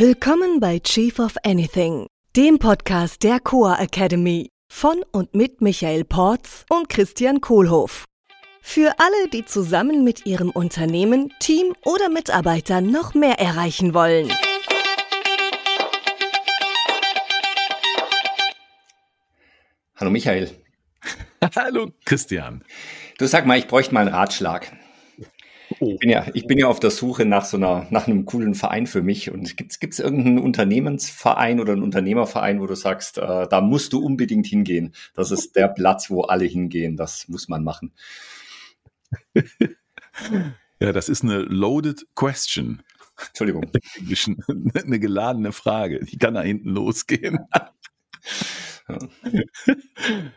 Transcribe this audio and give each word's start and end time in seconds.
Willkommen 0.00 0.58
bei 0.58 0.80
Chief 0.80 1.20
of 1.20 1.36
Anything, 1.44 2.08
dem 2.34 2.58
Podcast 2.58 3.22
der 3.22 3.38
Coa 3.38 3.76
Academy 3.80 4.50
von 4.68 5.04
und 5.12 5.36
mit 5.36 5.60
Michael 5.60 6.04
Porz 6.04 6.66
und 6.68 6.88
Christian 6.88 7.40
Kohlhoff. 7.40 8.04
Für 8.60 8.92
alle, 8.98 9.28
die 9.32 9.44
zusammen 9.44 10.02
mit 10.02 10.26
ihrem 10.26 10.50
Unternehmen, 10.50 11.32
Team 11.38 11.76
oder 11.84 12.08
Mitarbeitern 12.08 12.90
noch 12.90 13.14
mehr 13.14 13.38
erreichen 13.38 13.94
wollen. 13.94 14.32
Hallo 19.94 20.10
Michael. 20.10 20.50
Hallo 21.54 21.92
Christian. 22.04 22.64
Du 23.18 23.28
sag 23.28 23.46
mal, 23.46 23.58
ich 23.58 23.68
bräuchte 23.68 23.94
mal 23.94 24.00
einen 24.00 24.14
Ratschlag. 24.14 24.72
Ich 25.92 25.98
bin, 25.98 26.10
ja, 26.10 26.26
ich 26.34 26.46
bin 26.46 26.58
ja 26.58 26.68
auf 26.68 26.80
der 26.80 26.90
Suche 26.90 27.24
nach 27.24 27.44
so 27.44 27.56
einer, 27.56 27.86
nach 27.90 28.06
einem 28.06 28.24
coolen 28.24 28.54
Verein 28.54 28.86
für 28.86 29.02
mich. 29.02 29.30
Und 29.30 29.56
gibt 29.56 29.72
es 29.82 29.98
irgendeinen 29.98 30.38
Unternehmensverein 30.38 31.60
oder 31.60 31.72
einen 31.72 31.82
Unternehmerverein, 31.82 32.60
wo 32.60 32.66
du 32.66 32.74
sagst, 32.74 33.18
äh, 33.18 33.46
da 33.48 33.60
musst 33.60 33.92
du 33.92 34.04
unbedingt 34.04 34.46
hingehen. 34.46 34.94
Das 35.14 35.30
ist 35.30 35.56
der 35.56 35.68
Platz, 35.68 36.10
wo 36.10 36.22
alle 36.22 36.44
hingehen. 36.44 36.96
Das 36.96 37.28
muss 37.28 37.48
man 37.48 37.64
machen. 37.64 37.92
ja, 40.80 40.92
das 40.92 41.08
ist 41.08 41.22
eine 41.22 41.38
loaded 41.38 42.06
question. 42.14 42.82
Entschuldigung. 43.28 43.64
Eine 44.74 44.98
geladene 44.98 45.52
Frage. 45.52 46.04
Die 46.04 46.18
kann 46.18 46.34
da 46.34 46.42
hinten 46.42 46.70
losgehen. 46.70 47.38
Ja. 48.88 48.98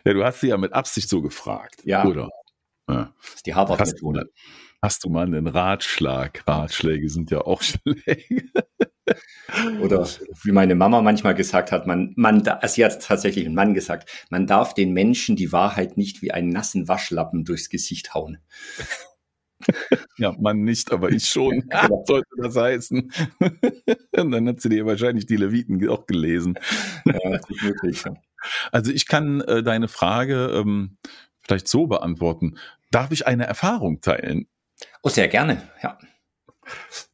ja, 0.06 0.14
du 0.14 0.24
hast 0.24 0.42
sie 0.42 0.48
ja 0.50 0.58
mit 0.58 0.74
Absicht 0.74 1.10
so 1.10 1.22
gefragt. 1.22 1.82
Ja. 1.86 2.06
Oder? 2.06 2.30
Ja. 2.88 3.14
Das 3.22 3.36
ist 3.36 3.46
die 3.46 3.56
Harvard-Methode. 3.56 4.30
Hast 4.82 5.04
du 5.04 5.10
mal 5.10 5.26
einen 5.26 5.48
Ratschlag? 5.48 6.48
Ratschläge 6.48 7.10
sind 7.10 7.32
ja 7.32 7.42
auch 7.42 7.62
Schläge. 7.64 8.52
Oder 9.82 10.08
wie 10.44 10.52
meine 10.52 10.76
Mama 10.76 11.02
manchmal 11.02 11.34
gesagt 11.34 11.72
hat, 11.72 11.88
man, 11.88 12.14
man, 12.16 12.44
sie 12.68 12.86
hat 12.86 13.02
tatsächlich 13.02 13.46
ein 13.46 13.56
Mann 13.56 13.74
gesagt, 13.74 14.10
man 14.30 14.46
darf 14.46 14.74
den 14.74 14.94
Menschen 14.94 15.36
die 15.36 15.52
Wahrheit 15.52 15.98
nicht 15.98 16.22
wie 16.22 16.32
einen 16.32 16.50
nassen 16.50 16.88
Waschlappen 16.88 17.46
durchs 17.46 17.70
Gesicht 17.70 18.14
hauen. 18.14 18.40
Ja, 20.20 20.36
man 20.40 20.62
nicht, 20.62 20.92
aber 20.92 21.10
ich 21.10 21.26
schon. 21.26 21.64
Was 21.72 22.08
sollte 22.08 22.30
das 22.38 22.56
heißen? 22.56 23.12
Und 24.16 24.32
dann 24.32 24.48
hat 24.48 24.62
sie 24.62 24.70
dir 24.70 24.86
wahrscheinlich 24.86 25.26
die 25.26 25.36
Leviten 25.36 25.86
auch 25.90 26.06
gelesen. 26.06 26.60
Ja, 27.06 27.40
möglich. 27.64 28.04
Also 28.72 28.92
ich 28.92 29.08
kann 29.08 29.42
äh, 29.42 29.64
deine 29.64 29.88
Frage 29.88 30.52
ähm, 30.54 30.98
vielleicht 31.42 31.68
so 31.68 31.88
beantworten. 31.88 32.58
Darf 32.92 33.12
ich 33.12 33.26
eine 33.26 33.48
Erfahrung 33.48 34.00
teilen? 34.00 34.48
Oh, 35.04 35.10
sehr 35.10 35.28
gerne, 35.28 35.70
ja. 35.82 35.98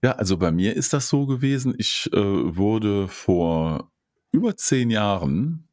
Ja, 0.01 0.13
also 0.13 0.37
bei 0.37 0.51
mir 0.51 0.75
ist 0.75 0.93
das 0.93 1.09
so 1.09 1.25
gewesen. 1.25 1.75
Ich 1.77 2.09
äh, 2.11 2.17
wurde 2.17 3.07
vor 3.07 3.91
über 4.31 4.57
zehn 4.57 4.89
Jahren 4.89 5.67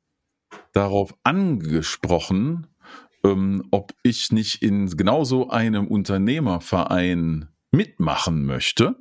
darauf 0.73 1.15
angesprochen, 1.23 2.67
ähm, 3.25 3.67
ob 3.71 3.95
ich 4.03 4.33
nicht 4.33 4.63
in 4.63 4.87
genau 4.97 5.25
so 5.25 5.51
einem 5.51 5.89
Unternehmerverein 5.89 7.49
mitmachen 7.73 8.45
möchte. 8.45 8.97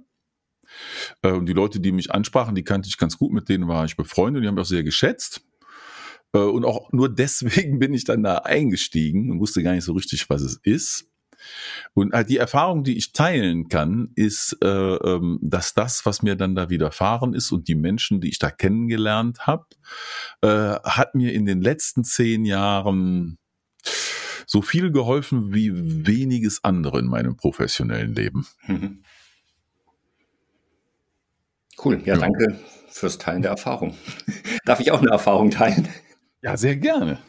Äh, 1.21 1.41
die 1.43 1.53
Leute, 1.53 1.79
die 1.79 1.91
mich 1.91 2.11
ansprachen, 2.11 2.55
die 2.55 2.63
kannte 2.63 2.87
ich 2.87 2.97
ganz 2.97 3.17
gut, 3.17 3.31
mit 3.31 3.49
denen 3.49 3.67
war 3.67 3.85
ich 3.85 3.97
befreundet, 3.97 4.43
die 4.43 4.47
haben 4.47 4.55
mich 4.55 4.63
auch 4.63 4.67
sehr 4.67 4.83
geschätzt. 4.83 5.41
Äh, 6.33 6.39
und 6.39 6.65
auch 6.65 6.91
nur 6.91 7.09
deswegen 7.13 7.79
bin 7.79 7.93
ich 7.93 8.03
dann 8.03 8.23
da 8.23 8.39
eingestiegen 8.39 9.31
und 9.31 9.39
wusste 9.39 9.63
gar 9.63 9.73
nicht 9.73 9.85
so 9.85 9.93
richtig, 9.93 10.29
was 10.29 10.41
es 10.41 10.59
ist. 10.63 11.08
Und 11.93 12.13
halt 12.13 12.29
die 12.29 12.37
Erfahrung, 12.37 12.83
die 12.83 12.97
ich 12.97 13.13
teilen 13.13 13.67
kann, 13.67 14.11
ist, 14.15 14.57
äh, 14.61 14.67
ähm, 14.67 15.39
dass 15.41 15.73
das, 15.73 16.05
was 16.05 16.21
mir 16.21 16.35
dann 16.35 16.55
da 16.55 16.69
widerfahren 16.69 17.33
ist 17.33 17.51
und 17.51 17.67
die 17.67 17.75
Menschen, 17.75 18.21
die 18.21 18.29
ich 18.29 18.39
da 18.39 18.51
kennengelernt 18.51 19.47
habe, 19.47 19.65
äh, 20.41 20.79
hat 20.83 21.15
mir 21.15 21.33
in 21.33 21.45
den 21.45 21.61
letzten 21.61 22.03
zehn 22.03 22.45
Jahren 22.45 23.37
so 24.45 24.61
viel 24.61 24.91
geholfen 24.91 25.53
wie 25.53 25.71
weniges 26.07 26.63
andere 26.63 26.99
in 26.99 27.05
meinem 27.05 27.37
professionellen 27.37 28.15
Leben. 28.15 28.47
Mhm. 28.65 29.03
Cool, 31.83 32.01
ja, 32.03 32.15
ja, 32.15 32.19
danke 32.19 32.59
fürs 32.89 33.17
Teilen 33.19 33.43
der 33.43 33.51
Erfahrung. 33.51 33.95
Darf 34.65 34.79
ich 34.79 34.91
auch 34.91 35.01
eine 35.01 35.11
Erfahrung 35.11 35.51
teilen? 35.51 35.87
Ja, 36.41 36.57
sehr 36.57 36.75
gerne. 36.75 37.19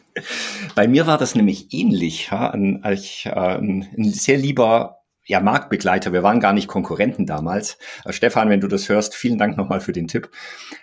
Bei 0.75 0.87
mir 0.87 1.07
war 1.07 1.17
das 1.17 1.35
nämlich 1.35 1.73
ähnlich. 1.73 2.29
Ja, 2.31 2.51
ein, 2.51 2.83
ich, 2.91 3.25
äh, 3.25 3.29
ein, 3.29 3.87
sehr 3.97 4.37
lieber 4.37 5.01
ja, 5.25 5.39
Marktbegleiter, 5.39 6.13
wir 6.13 6.23
waren 6.23 6.39
gar 6.39 6.53
nicht 6.53 6.67
Konkurrenten 6.67 7.25
damals. 7.25 7.77
Äh, 8.05 8.13
Stefan, 8.13 8.49
wenn 8.49 8.61
du 8.61 8.67
das 8.67 8.89
hörst, 8.89 9.15
vielen 9.15 9.37
Dank 9.37 9.57
nochmal 9.57 9.79
für 9.79 9.93
den 9.93 10.07
Tipp. 10.07 10.29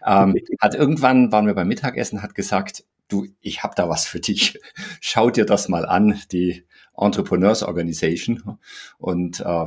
Ähm, 0.07 0.37
hat 0.61 0.75
irgendwann, 0.75 1.33
waren 1.33 1.47
wir 1.47 1.55
beim 1.55 1.69
Mittagessen, 1.69 2.23
hat 2.23 2.35
gesagt, 2.35 2.85
du, 3.09 3.27
ich 3.41 3.63
habe 3.63 3.75
da 3.77 3.89
was 3.89 4.07
für 4.07 4.21
dich. 4.21 4.59
Schau 5.01 5.31
dir 5.31 5.45
das 5.45 5.69
mal 5.69 5.87
an, 5.87 6.21
die 6.33 6.65
Entrepreneurs 6.97 7.63
Organization. 7.63 8.59
Und 8.99 9.41
äh, 9.41 9.67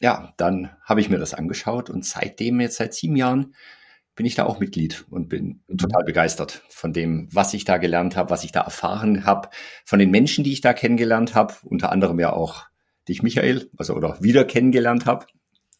ja, 0.00 0.32
dann 0.36 0.70
habe 0.84 1.00
ich 1.00 1.10
mir 1.10 1.18
das 1.18 1.34
angeschaut 1.34 1.90
und 1.90 2.04
seitdem, 2.04 2.60
jetzt 2.60 2.76
seit 2.76 2.94
sieben 2.94 3.16
Jahren, 3.16 3.54
bin 4.18 4.26
ich 4.26 4.34
da 4.34 4.46
auch 4.46 4.58
Mitglied 4.58 5.04
und 5.10 5.28
bin 5.28 5.62
mhm. 5.68 5.78
total 5.78 6.02
begeistert 6.02 6.64
von 6.70 6.92
dem, 6.92 7.28
was 7.32 7.54
ich 7.54 7.64
da 7.64 7.76
gelernt 7.78 8.16
habe, 8.16 8.30
was 8.30 8.42
ich 8.42 8.50
da 8.50 8.62
erfahren 8.62 9.24
habe, 9.24 9.48
von 9.84 10.00
den 10.00 10.10
Menschen, 10.10 10.42
die 10.42 10.52
ich 10.52 10.60
da 10.60 10.72
kennengelernt 10.72 11.36
habe, 11.36 11.54
unter 11.62 11.92
anderem 11.92 12.18
ja 12.18 12.32
auch 12.32 12.66
dich, 13.06 13.22
Michael, 13.22 13.70
also 13.76 13.94
oder 13.94 14.20
wieder 14.20 14.44
kennengelernt 14.44 15.06
habe. 15.06 15.26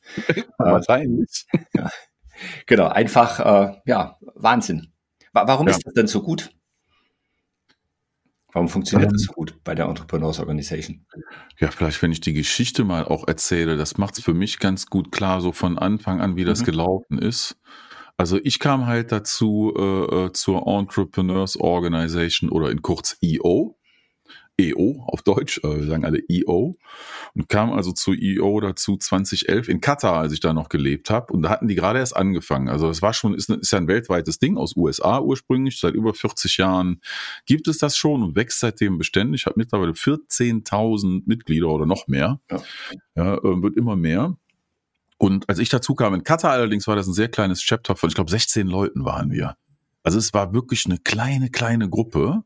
Wahrscheinlich. 0.59 1.47
ja. 1.75 1.91
Genau, 2.66 2.87
einfach, 2.87 3.41
äh, 3.41 3.81
ja, 3.87 4.16
Wahnsinn. 4.37 4.93
Warum 5.32 5.66
ja. 5.66 5.72
ist 5.72 5.84
das 5.84 5.94
denn 5.94 6.06
so 6.06 6.22
gut? 6.22 6.53
Warum 8.53 8.69
funktioniert 8.69 9.10
ähm, 9.10 9.15
das 9.15 9.22
so 9.22 9.32
gut 9.32 9.65
bei 9.65 9.75
der 9.75 9.87
Entrepreneurs 9.87 10.38
Organization? 10.38 11.04
Ja, 11.59 11.72
vielleicht, 11.72 12.00
wenn 12.03 12.12
ich 12.12 12.21
die 12.21 12.34
Geschichte 12.34 12.84
mal 12.84 13.04
auch 13.04 13.27
erzähle, 13.27 13.77
das 13.77 13.98
macht 13.98 14.16
es 14.16 14.22
für 14.22 14.32
mich 14.32 14.60
ganz 14.60 14.87
gut 14.87 15.10
klar, 15.10 15.41
so 15.41 15.50
von 15.50 15.77
Anfang 15.77 16.21
an, 16.21 16.37
wie 16.37 16.44
das 16.44 16.60
mhm. 16.60 16.66
gelaufen 16.66 17.19
ist. 17.19 17.56
Also 18.19 18.39
ich 18.43 18.59
kam 18.59 18.87
halt 18.87 19.12
dazu 19.12 19.73
äh, 19.77 20.27
äh 20.27 20.33
zur 20.33 20.67
Entrepreneurs 20.67 21.56
Organization 21.56 22.51
oder 22.51 22.71
in 22.71 22.83
kurz 22.83 23.17
EO. 23.23 23.77
EO 24.61 25.05
auf 25.06 25.23
Deutsch, 25.23 25.59
äh, 25.62 25.77
wir 25.77 25.87
sagen 25.87 26.05
alle 26.05 26.21
EO 26.28 26.77
und 27.34 27.49
kam 27.49 27.73
also 27.73 27.93
zu 27.93 28.12
EO 28.12 28.59
dazu 28.61 28.97
2011 28.97 29.69
in 29.69 29.81
Katar, 29.81 30.15
als 30.15 30.33
ich 30.33 30.41
da 30.41 30.53
noch 30.53 30.69
gelebt 30.69 31.11
habe 31.11 31.33
und 31.33 31.43
da 31.43 31.51
hatten 31.51 31.69
die 31.69 31.77
gerade 31.77 32.01
erst 32.01 32.17
angefangen. 32.17 32.69
Also 32.69 32.89
das 32.89 33.01
war 33.01 33.15
schon 33.15 33.34
ist, 33.34 33.49
ist 33.51 33.71
ja 33.71 33.78
ein 33.78 33.87
weltweites 33.87 34.41
Ding 34.41 34.57
aus 34.57 34.77
USA 34.77 35.21
ursprünglich, 35.21 35.78
seit 35.78 35.95
über 35.95 36.12
40 36.12 36.57
Jahren 36.57 37.01
gibt 37.47 37.69
es 37.69 37.78
das 37.78 37.97
schon 37.97 38.25
und 38.25 38.34
wächst 38.34 38.59
seitdem 38.59 38.99
beständig, 38.99 39.47
hat 39.47 39.57
mittlerweile 39.57 39.93
14.000 39.93 41.23
Mitglieder 41.27 41.69
oder 41.69 41.87
noch 41.87 42.09
mehr. 42.09 42.41
Ja. 42.51 42.62
ja 43.15 43.34
äh, 43.37 43.62
wird 43.62 43.77
immer 43.77 43.95
mehr. 43.95 44.37
Und 45.19 45.49
als 45.49 45.59
ich 45.59 45.69
dazu 45.69 45.95
kam 45.95 46.15
in 46.15 46.25
Katar 46.25 46.53
allerdings 46.53 46.87
war 46.87 46.97
das 46.97 47.06
ein 47.06 47.12
sehr 47.12 47.29
kleines 47.29 47.61
Chapter 47.61 47.97
von, 47.97 48.09
ich 48.09 48.15
glaube, 48.15 48.31
16 48.31 48.67
Leuten 48.67 49.05
waren 49.05 49.31
wir. 49.31 49.56
Also 50.05 50.19
es 50.19 50.33
war 50.33 50.55
wirklich 50.55 50.87
eine 50.87 50.99
kleine, 50.99 51.51
kleine 51.51 51.91
Gruppe. 51.91 52.45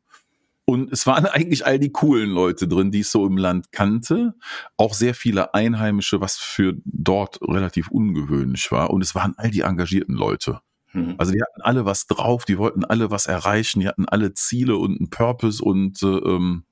Und 0.65 0.91
es 0.93 1.07
waren 1.07 1.27
eigentlich 1.27 1.67
all 1.67 1.79
die 1.79 1.93
coolen 1.93 2.31
Leute 2.31 2.67
drin, 2.67 2.91
die 2.91 3.01
ich 3.01 3.09
so 3.09 3.27
im 3.27 3.37
Land 3.37 3.73
kannte. 3.73 4.35
Auch 4.77 4.95
sehr 4.95 5.15
viele 5.15 5.55
Einheimische, 5.55 6.21
was 6.21 6.39
für 6.39 6.75
dort 6.85 7.41
relativ 7.43 7.89
ungewöhnlich 7.89 8.73
war. 8.73 8.91
Und 8.91 9.03
es 9.03 9.15
waren 9.15 9.35
all 9.37 9.51
die 9.51 9.61
engagierten 9.61 10.15
Leute. 10.15 10.61
Mhm. 10.93 11.15
Also 11.19 11.33
die 11.33 11.43
hatten 11.43 11.61
alle 11.63 11.85
was 11.85 12.07
drauf, 12.07 12.45
die 12.45 12.59
wollten 12.59 12.85
alle 12.85 13.11
was 13.11 13.27
erreichen, 13.27 13.81
die 13.81 13.89
hatten 13.89 14.07
alle 14.09 14.35
Ziele 14.35 14.77
und 14.77 14.99
einen 14.99 15.11
Purpose 15.11 15.63
und 15.63 16.03
äh, 16.03 16.07
ähm, 16.07 16.65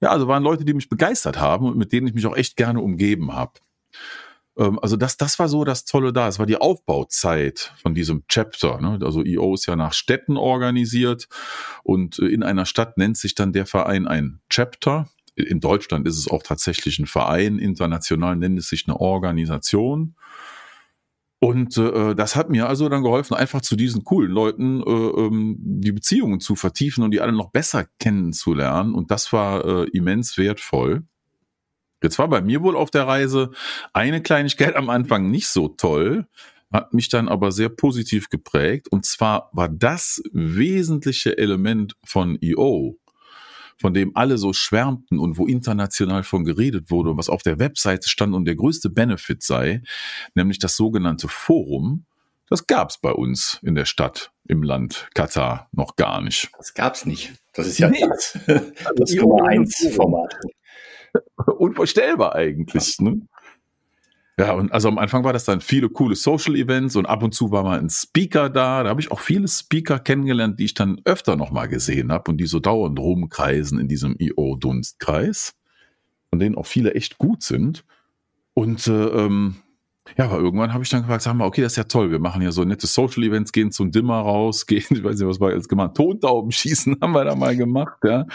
ja, 0.00 0.10
also 0.10 0.26
waren 0.26 0.42
Leute, 0.42 0.64
die 0.64 0.74
mich 0.74 0.88
begeistert 0.88 1.38
haben 1.38 1.66
und 1.66 1.76
mit 1.76 1.92
denen 1.92 2.06
ich 2.06 2.14
mich 2.14 2.26
auch 2.26 2.36
echt 2.36 2.56
gerne 2.56 2.80
umgeben 2.80 3.32
habe. 3.34 3.52
Ähm, 4.56 4.78
also 4.80 4.96
das, 4.96 5.16
das 5.16 5.38
war 5.38 5.48
so 5.48 5.64
das 5.64 5.84
Tolle 5.84 6.12
da. 6.12 6.28
Es 6.28 6.38
war 6.38 6.46
die 6.46 6.56
Aufbauzeit 6.56 7.72
von 7.80 7.94
diesem 7.94 8.24
Chapter. 8.28 8.80
Ne? 8.80 8.98
Also 9.02 9.24
EO 9.24 9.54
ist 9.54 9.66
ja 9.66 9.76
nach 9.76 9.92
Städten 9.92 10.36
organisiert 10.36 11.28
und 11.82 12.18
äh, 12.18 12.26
in 12.26 12.42
einer 12.42 12.66
Stadt 12.66 12.98
nennt 12.98 13.16
sich 13.16 13.34
dann 13.34 13.52
der 13.52 13.66
Verein 13.66 14.06
ein 14.06 14.40
Chapter. 14.48 15.08
In 15.36 15.60
Deutschland 15.60 16.06
ist 16.06 16.18
es 16.18 16.28
auch 16.28 16.42
tatsächlich 16.42 16.98
ein 16.98 17.06
Verein, 17.06 17.58
international 17.58 18.36
nennt 18.36 18.58
es 18.58 18.68
sich 18.68 18.86
eine 18.86 19.00
Organisation. 19.00 20.14
Und 21.42 21.78
äh, 21.78 22.14
das 22.14 22.36
hat 22.36 22.50
mir 22.50 22.68
also 22.68 22.90
dann 22.90 23.02
geholfen, 23.02 23.34
einfach 23.34 23.62
zu 23.62 23.74
diesen 23.74 24.04
coolen 24.04 24.30
Leuten 24.30 24.82
äh, 24.82 24.90
ähm, 24.90 25.56
die 25.58 25.92
Beziehungen 25.92 26.38
zu 26.38 26.54
vertiefen 26.54 27.02
und 27.02 27.12
die 27.12 27.22
alle 27.22 27.32
noch 27.32 27.50
besser 27.50 27.86
kennenzulernen. 27.98 28.94
Und 28.94 29.10
das 29.10 29.32
war 29.32 29.64
äh, 29.64 29.88
immens 29.90 30.36
wertvoll. 30.36 31.04
Jetzt 32.02 32.18
war 32.18 32.28
bei 32.28 32.40
mir 32.40 32.62
wohl 32.62 32.76
auf 32.76 32.90
der 32.90 33.06
Reise 33.06 33.50
eine 33.92 34.22
Kleinigkeit 34.22 34.76
am 34.76 34.90
Anfang 34.90 35.30
nicht 35.30 35.48
so 35.48 35.68
toll, 35.68 36.26
hat 36.72 36.94
mich 36.94 37.08
dann 37.08 37.28
aber 37.28 37.52
sehr 37.52 37.68
positiv 37.68 38.28
geprägt. 38.28 38.88
Und 38.90 39.04
zwar 39.04 39.50
war 39.52 39.68
das 39.68 40.22
wesentliche 40.32 41.36
Element 41.36 41.96
von 42.04 42.38
EO, 42.40 42.96
von 43.76 43.94
dem 43.94 44.16
alle 44.16 44.38
so 44.38 44.52
schwärmten 44.52 45.18
und 45.18 45.36
wo 45.36 45.46
international 45.46 46.22
von 46.22 46.44
geredet 46.44 46.90
wurde 46.90 47.10
und 47.10 47.18
was 47.18 47.28
auf 47.28 47.42
der 47.42 47.58
Webseite 47.58 48.08
stand 48.08 48.34
und 48.34 48.44
der 48.44 48.56
größte 48.56 48.90
Benefit 48.90 49.42
sei, 49.42 49.82
nämlich 50.34 50.58
das 50.58 50.76
sogenannte 50.76 51.28
Forum. 51.28 52.06
Das 52.48 52.66
gab's 52.66 52.98
bei 52.98 53.12
uns 53.12 53.60
in 53.62 53.76
der 53.76 53.84
Stadt, 53.84 54.32
im 54.48 54.62
Land 54.64 55.08
Katar 55.14 55.68
noch 55.72 55.94
gar 55.94 56.20
nicht. 56.20 56.50
Das 56.58 56.74
gab's 56.74 57.06
nicht. 57.06 57.32
Das 57.52 57.66
ist 57.66 57.78
ja 57.78 57.88
nee. 57.88 58.04
das, 58.08 58.38
das 58.96 59.14
Nummer 59.14 59.44
eins 59.48 59.86
Format. 59.94 60.36
Unvorstellbar 61.58 62.34
eigentlich. 62.34 62.98
Ne? 63.00 63.22
Ja, 64.38 64.52
und 64.52 64.72
also 64.72 64.88
am 64.88 64.96
Anfang 64.96 65.22
war 65.22 65.34
das 65.34 65.44
dann 65.44 65.60
viele 65.60 65.90
coole 65.90 66.16
Social 66.16 66.56
Events 66.56 66.96
und 66.96 67.04
ab 67.04 67.22
und 67.22 67.34
zu 67.34 67.50
war 67.50 67.62
mal 67.62 67.78
ein 67.78 67.90
Speaker 67.90 68.48
da. 68.48 68.82
Da 68.82 68.88
habe 68.88 69.00
ich 69.00 69.10
auch 69.10 69.20
viele 69.20 69.46
Speaker 69.46 69.98
kennengelernt, 69.98 70.58
die 70.58 70.64
ich 70.64 70.72
dann 70.72 71.00
öfter 71.04 71.36
nochmal 71.36 71.68
gesehen 71.68 72.10
habe 72.10 72.30
und 72.30 72.38
die 72.38 72.46
so 72.46 72.58
dauernd 72.58 72.98
rumkreisen 72.98 73.78
in 73.78 73.86
diesem 73.86 74.16
IO-Dunstkreis, 74.18 75.52
von 76.30 76.38
denen 76.38 76.54
auch 76.54 76.64
viele 76.64 76.94
echt 76.94 77.18
gut 77.18 77.42
sind. 77.42 77.84
Und 78.54 78.86
äh, 78.86 79.08
ähm, 79.08 79.56
ja, 80.16 80.24
aber 80.26 80.38
irgendwann 80.38 80.72
habe 80.72 80.84
ich 80.84 80.90
dann 80.90 81.02
gesagt, 81.02 81.22
sag 81.22 81.34
mal, 81.34 81.46
okay, 81.46 81.62
das 81.62 81.72
ist 81.72 81.76
ja 81.76 81.84
toll. 81.84 82.10
Wir 82.10 82.18
machen 82.18 82.42
ja 82.42 82.52
so 82.52 82.64
nette 82.64 82.86
Social 82.86 83.22
Events, 83.22 83.52
gehen 83.52 83.72
zum 83.72 83.90
Dimmer 83.90 84.20
raus, 84.20 84.66
gehen, 84.66 84.84
ich 84.90 85.02
weiß 85.02 85.18
nicht, 85.18 85.28
was 85.28 85.40
wir 85.40 85.54
jetzt 85.54 85.68
gemacht, 85.68 85.94
Tontauben 85.94 86.52
schießen 86.52 86.96
haben 87.00 87.12
wir 87.12 87.24
da 87.24 87.34
mal 87.34 87.56
gemacht, 87.56 87.98
ja. 88.04 88.26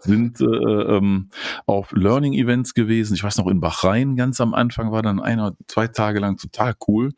Sind 0.00 0.40
äh, 0.40 0.44
ähm, 0.44 1.30
auf 1.66 1.92
Learning 1.92 2.32
Events 2.32 2.74
gewesen. 2.74 3.14
Ich 3.14 3.22
weiß 3.22 3.38
noch, 3.38 3.46
in 3.46 3.60
Bahrain 3.60 4.16
ganz 4.16 4.40
am 4.40 4.54
Anfang 4.54 4.90
war 4.90 5.02
dann 5.02 5.20
einer, 5.20 5.56
zwei 5.68 5.86
Tage 5.86 6.18
lang 6.18 6.36
total 6.36 6.74
cool. 6.88 7.12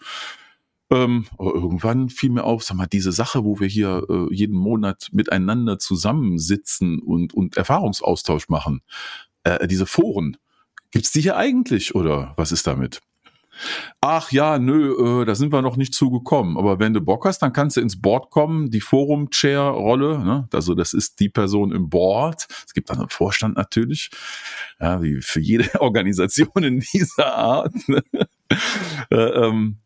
Ähm, 0.90 1.26
aber 1.38 1.55
irgendwann 1.55 2.11
fiel 2.11 2.31
mir 2.31 2.44
auf, 2.44 2.62
sag 2.62 2.76
mal, 2.76 2.87
diese 2.87 3.11
Sache, 3.11 3.44
wo 3.44 3.58
wir 3.58 3.66
hier 3.66 4.05
äh, 4.08 4.34
jeden 4.34 4.56
Monat 4.56 5.08
miteinander 5.12 5.78
zusammensitzen 5.78 7.00
und, 7.00 7.32
und 7.32 7.56
Erfahrungsaustausch 7.56 8.49
machen, 8.49 8.82
äh, 9.44 9.66
diese 9.66 9.87
Foren, 9.87 10.37
gibt's 10.90 11.11
die 11.12 11.22
hier 11.22 11.37
eigentlich 11.37 11.94
oder 11.94 12.34
was 12.37 12.52
ist 12.52 12.66
damit? 12.66 13.00
Ach 14.00 14.30
ja, 14.32 14.58
nö, 14.58 15.22
äh, 15.22 15.24
da 15.24 15.34
sind 15.34 15.52
wir 15.52 15.62
noch 15.62 15.76
nicht 15.76 15.94
zugekommen. 15.94 16.56
Aber 16.56 16.78
wenn 16.78 16.92
du 16.92 17.00
Bock 17.00 17.24
hast, 17.24 17.40
dann 17.40 17.52
kannst 17.52 17.76
du 17.76 17.80
ins 17.80 18.00
Board 18.00 18.30
kommen, 18.30 18.70
die 18.70 18.80
Forum-Chair-Rolle. 18.80 20.18
Ne? 20.18 20.48
Also 20.52 20.74
das 20.74 20.92
ist 20.92 21.20
die 21.20 21.28
Person 21.28 21.72
im 21.72 21.88
Board. 21.88 22.46
Es 22.66 22.74
gibt 22.74 22.90
dann 22.90 22.98
einen 22.98 23.10
Vorstand 23.10 23.56
natürlich, 23.56 24.10
ja, 24.80 25.02
wie 25.02 25.20
für 25.20 25.40
jede 25.40 25.68
Organisation 25.80 26.62
in 26.62 26.80
dieser 26.80 27.34
Art. 27.34 27.74
Ne? 27.88 28.02
äh, 29.10 29.16
ähm, 29.16 29.78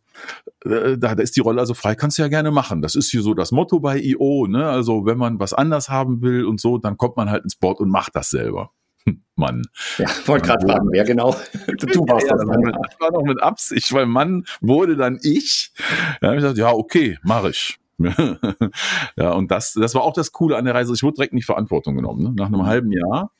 äh, 0.64 0.98
da, 0.98 1.14
da 1.14 1.22
ist 1.22 1.36
die 1.36 1.40
Rolle 1.40 1.60
also 1.60 1.74
frei, 1.74 1.94
kannst 1.94 2.18
du 2.18 2.22
ja 2.22 2.28
gerne 2.28 2.50
machen. 2.50 2.82
Das 2.82 2.94
ist 2.94 3.10
hier 3.10 3.22
so 3.22 3.34
das 3.34 3.52
Motto 3.52 3.80
bei 3.80 3.98
IO. 4.00 4.46
Ne? 4.48 4.68
Also 4.68 5.06
wenn 5.06 5.18
man 5.18 5.38
was 5.38 5.54
anders 5.54 5.88
haben 5.88 6.22
will 6.22 6.44
und 6.44 6.60
so, 6.60 6.78
dann 6.78 6.96
kommt 6.96 7.16
man 7.16 7.30
halt 7.30 7.44
ins 7.44 7.56
Board 7.56 7.80
und 7.80 7.90
macht 7.90 8.16
das 8.16 8.30
selber. 8.30 8.72
Mann. 9.36 9.62
Ja, 9.98 10.06
wollte 10.26 10.46
gerade 10.46 10.66
fragen, 10.66 10.88
wer 10.90 11.04
genau? 11.04 11.34
Du 11.66 12.06
warst 12.08 12.26
ja, 12.26 12.34
das. 12.34 12.44
Das 12.44 13.00
war 13.00 13.12
noch 13.12 13.22
mit 13.22 13.42
Absicht, 13.42 13.92
weil 13.92 14.06
Mann 14.06 14.44
wurde 14.60 14.96
dann 14.96 15.18
ich. 15.22 15.72
Da 16.20 16.28
habe 16.28 16.36
ich 16.36 16.42
gesagt, 16.42 16.58
ja, 16.58 16.72
okay, 16.72 17.18
mache 17.22 17.50
ich. 17.50 17.78
ja, 19.16 19.32
und 19.32 19.50
das, 19.50 19.72
das 19.72 19.94
war 19.94 20.02
auch 20.02 20.12
das 20.12 20.32
Coole 20.32 20.56
an 20.56 20.64
der 20.64 20.74
Reise. 20.74 20.92
Ich 20.94 21.02
wurde 21.02 21.14
direkt 21.14 21.34
nicht 21.34 21.46
Verantwortung 21.46 21.96
genommen. 21.96 22.22
Ne? 22.22 22.32
Nach 22.36 22.46
einem 22.46 22.64
halben 22.64 22.92
Jahr 22.92 23.32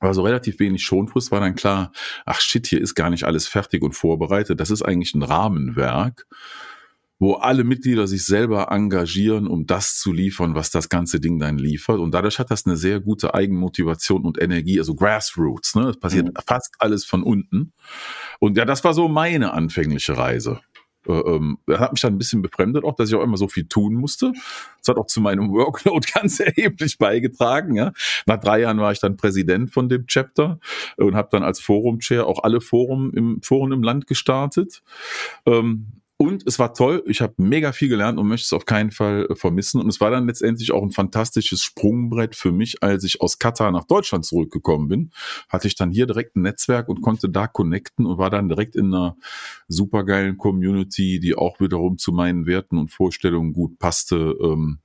war 0.00 0.14
so 0.14 0.22
relativ 0.22 0.60
wenig 0.60 0.84
Schonfrist, 0.84 1.32
war 1.32 1.40
dann 1.40 1.54
klar, 1.54 1.92
ach 2.24 2.40
shit, 2.40 2.66
hier 2.66 2.80
ist 2.80 2.94
gar 2.94 3.10
nicht 3.10 3.24
alles 3.24 3.48
fertig 3.48 3.82
und 3.82 3.92
vorbereitet. 3.92 4.60
Das 4.60 4.70
ist 4.70 4.82
eigentlich 4.82 5.14
ein 5.14 5.22
Rahmenwerk 5.22 6.26
wo 7.18 7.34
alle 7.34 7.64
Mitglieder 7.64 8.06
sich 8.06 8.24
selber 8.24 8.70
engagieren, 8.70 9.46
um 9.46 9.66
das 9.66 9.98
zu 9.98 10.12
liefern, 10.12 10.54
was 10.54 10.70
das 10.70 10.88
ganze 10.88 11.20
Ding 11.20 11.38
dann 11.38 11.58
liefert. 11.58 11.98
Und 11.98 12.12
dadurch 12.12 12.38
hat 12.38 12.50
das 12.50 12.66
eine 12.66 12.76
sehr 12.76 13.00
gute 13.00 13.34
Eigenmotivation 13.34 14.24
und 14.24 14.40
Energie, 14.40 14.78
also 14.78 14.94
Grassroots. 14.94 15.74
Ne? 15.74 15.88
Es 15.88 15.96
passiert 15.98 16.26
mhm. 16.26 16.34
fast 16.46 16.76
alles 16.78 17.04
von 17.04 17.22
unten. 17.22 17.72
Und 18.38 18.56
ja, 18.56 18.64
das 18.64 18.84
war 18.84 18.94
so 18.94 19.08
meine 19.08 19.52
anfängliche 19.52 20.16
Reise. 20.16 20.60
Äh, 21.08 21.12
ähm, 21.12 21.58
das 21.66 21.80
hat 21.80 21.92
mich 21.92 22.02
dann 22.02 22.14
ein 22.14 22.18
bisschen 22.18 22.42
befremdet, 22.42 22.84
auch 22.84 22.94
dass 22.94 23.08
ich 23.08 23.14
auch 23.14 23.22
immer 23.22 23.36
so 23.36 23.48
viel 23.48 23.66
tun 23.66 23.94
musste. 23.94 24.32
Das 24.78 24.88
hat 24.88 24.96
auch 24.96 25.06
zu 25.06 25.20
meinem 25.20 25.50
Workload 25.52 26.06
ganz 26.14 26.38
erheblich 26.38 26.98
beigetragen. 26.98 27.74
Ja. 27.74 27.92
Nach 28.26 28.38
drei 28.38 28.60
Jahren 28.60 28.78
war 28.78 28.92
ich 28.92 29.00
dann 29.00 29.16
Präsident 29.16 29.72
von 29.72 29.88
dem 29.88 30.06
Chapter 30.06 30.60
und 30.96 31.14
habe 31.16 31.28
dann 31.32 31.42
als 31.42 31.60
Forum-Chair 31.60 32.26
auch 32.26 32.44
alle 32.44 32.60
Forum 32.60 33.12
im, 33.14 33.42
Foren 33.42 33.72
im 33.72 33.82
Land 33.82 34.06
gestartet. 34.06 34.82
Ähm, 35.46 35.92
und 36.20 36.44
es 36.48 36.58
war 36.58 36.74
toll. 36.74 37.04
Ich 37.06 37.20
habe 37.20 37.34
mega 37.36 37.70
viel 37.70 37.88
gelernt 37.88 38.18
und 38.18 38.26
möchte 38.26 38.44
es 38.44 38.52
auf 38.52 38.66
keinen 38.66 38.90
Fall 38.90 39.28
äh, 39.30 39.36
vermissen. 39.36 39.80
Und 39.80 39.88
es 39.88 40.00
war 40.00 40.10
dann 40.10 40.26
letztendlich 40.26 40.72
auch 40.72 40.82
ein 40.82 40.90
fantastisches 40.90 41.62
Sprungbrett 41.62 42.34
für 42.34 42.50
mich, 42.50 42.82
als 42.82 43.04
ich 43.04 43.20
aus 43.20 43.38
Katar 43.38 43.70
nach 43.70 43.84
Deutschland 43.84 44.24
zurückgekommen 44.24 44.88
bin. 44.88 45.10
Hatte 45.48 45.68
ich 45.68 45.76
dann 45.76 45.92
hier 45.92 46.06
direkt 46.06 46.34
ein 46.34 46.42
Netzwerk 46.42 46.88
und 46.88 47.02
konnte 47.02 47.28
da 47.28 47.46
connecten 47.46 48.04
und 48.04 48.18
war 48.18 48.30
dann 48.30 48.48
direkt 48.48 48.74
in 48.74 48.92
einer 48.92 49.16
supergeilen 49.68 50.36
Community, 50.38 51.20
die 51.20 51.36
auch 51.36 51.60
wiederum 51.60 51.98
zu 51.98 52.10
meinen 52.10 52.46
Werten 52.46 52.78
und 52.78 52.90
Vorstellungen 52.90 53.52
gut 53.52 53.78
passte. 53.78 54.36
Ähm, 54.42 54.80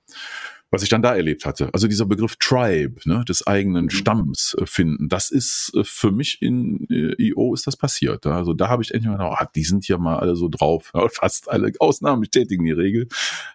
was 0.73 0.81
ich 0.81 0.89
dann 0.89 1.03
da 1.03 1.15
erlebt 1.15 1.45
hatte. 1.45 1.69
Also 1.71 1.87
dieser 1.87 2.07
Begriff 2.07 2.35
Tribe, 2.37 2.99
ne, 3.05 3.23
des 3.25 3.45
eigenen 3.45 3.85
mhm. 3.85 3.89
Stamms 3.91 4.55
äh, 4.59 4.65
finden, 4.65 5.07
das 5.07 5.29
ist 5.29 5.71
äh, 5.75 5.83
für 5.83 6.11
mich 6.11 6.41
in 6.41 6.87
äh, 6.89 7.13
IO 7.21 7.53
ist 7.53 7.67
das 7.67 7.77
passiert. 7.77 8.25
Also 8.25 8.53
da 8.53 8.69
habe 8.69 8.81
ich 8.81 8.91
endlich 8.91 9.11
mal 9.11 9.17
gedacht, 9.17 9.39
oh, 9.43 9.51
die 9.55 9.63
sind 9.63 9.87
ja 9.87 9.99
mal 9.99 10.17
alle 10.17 10.35
so 10.35 10.49
drauf. 10.49 10.91
Fast 11.11 11.47
alle 11.47 11.71
Ausnahmen 11.77 12.21
bestätigen 12.21 12.65
die 12.65 12.71
Regel. 12.71 13.07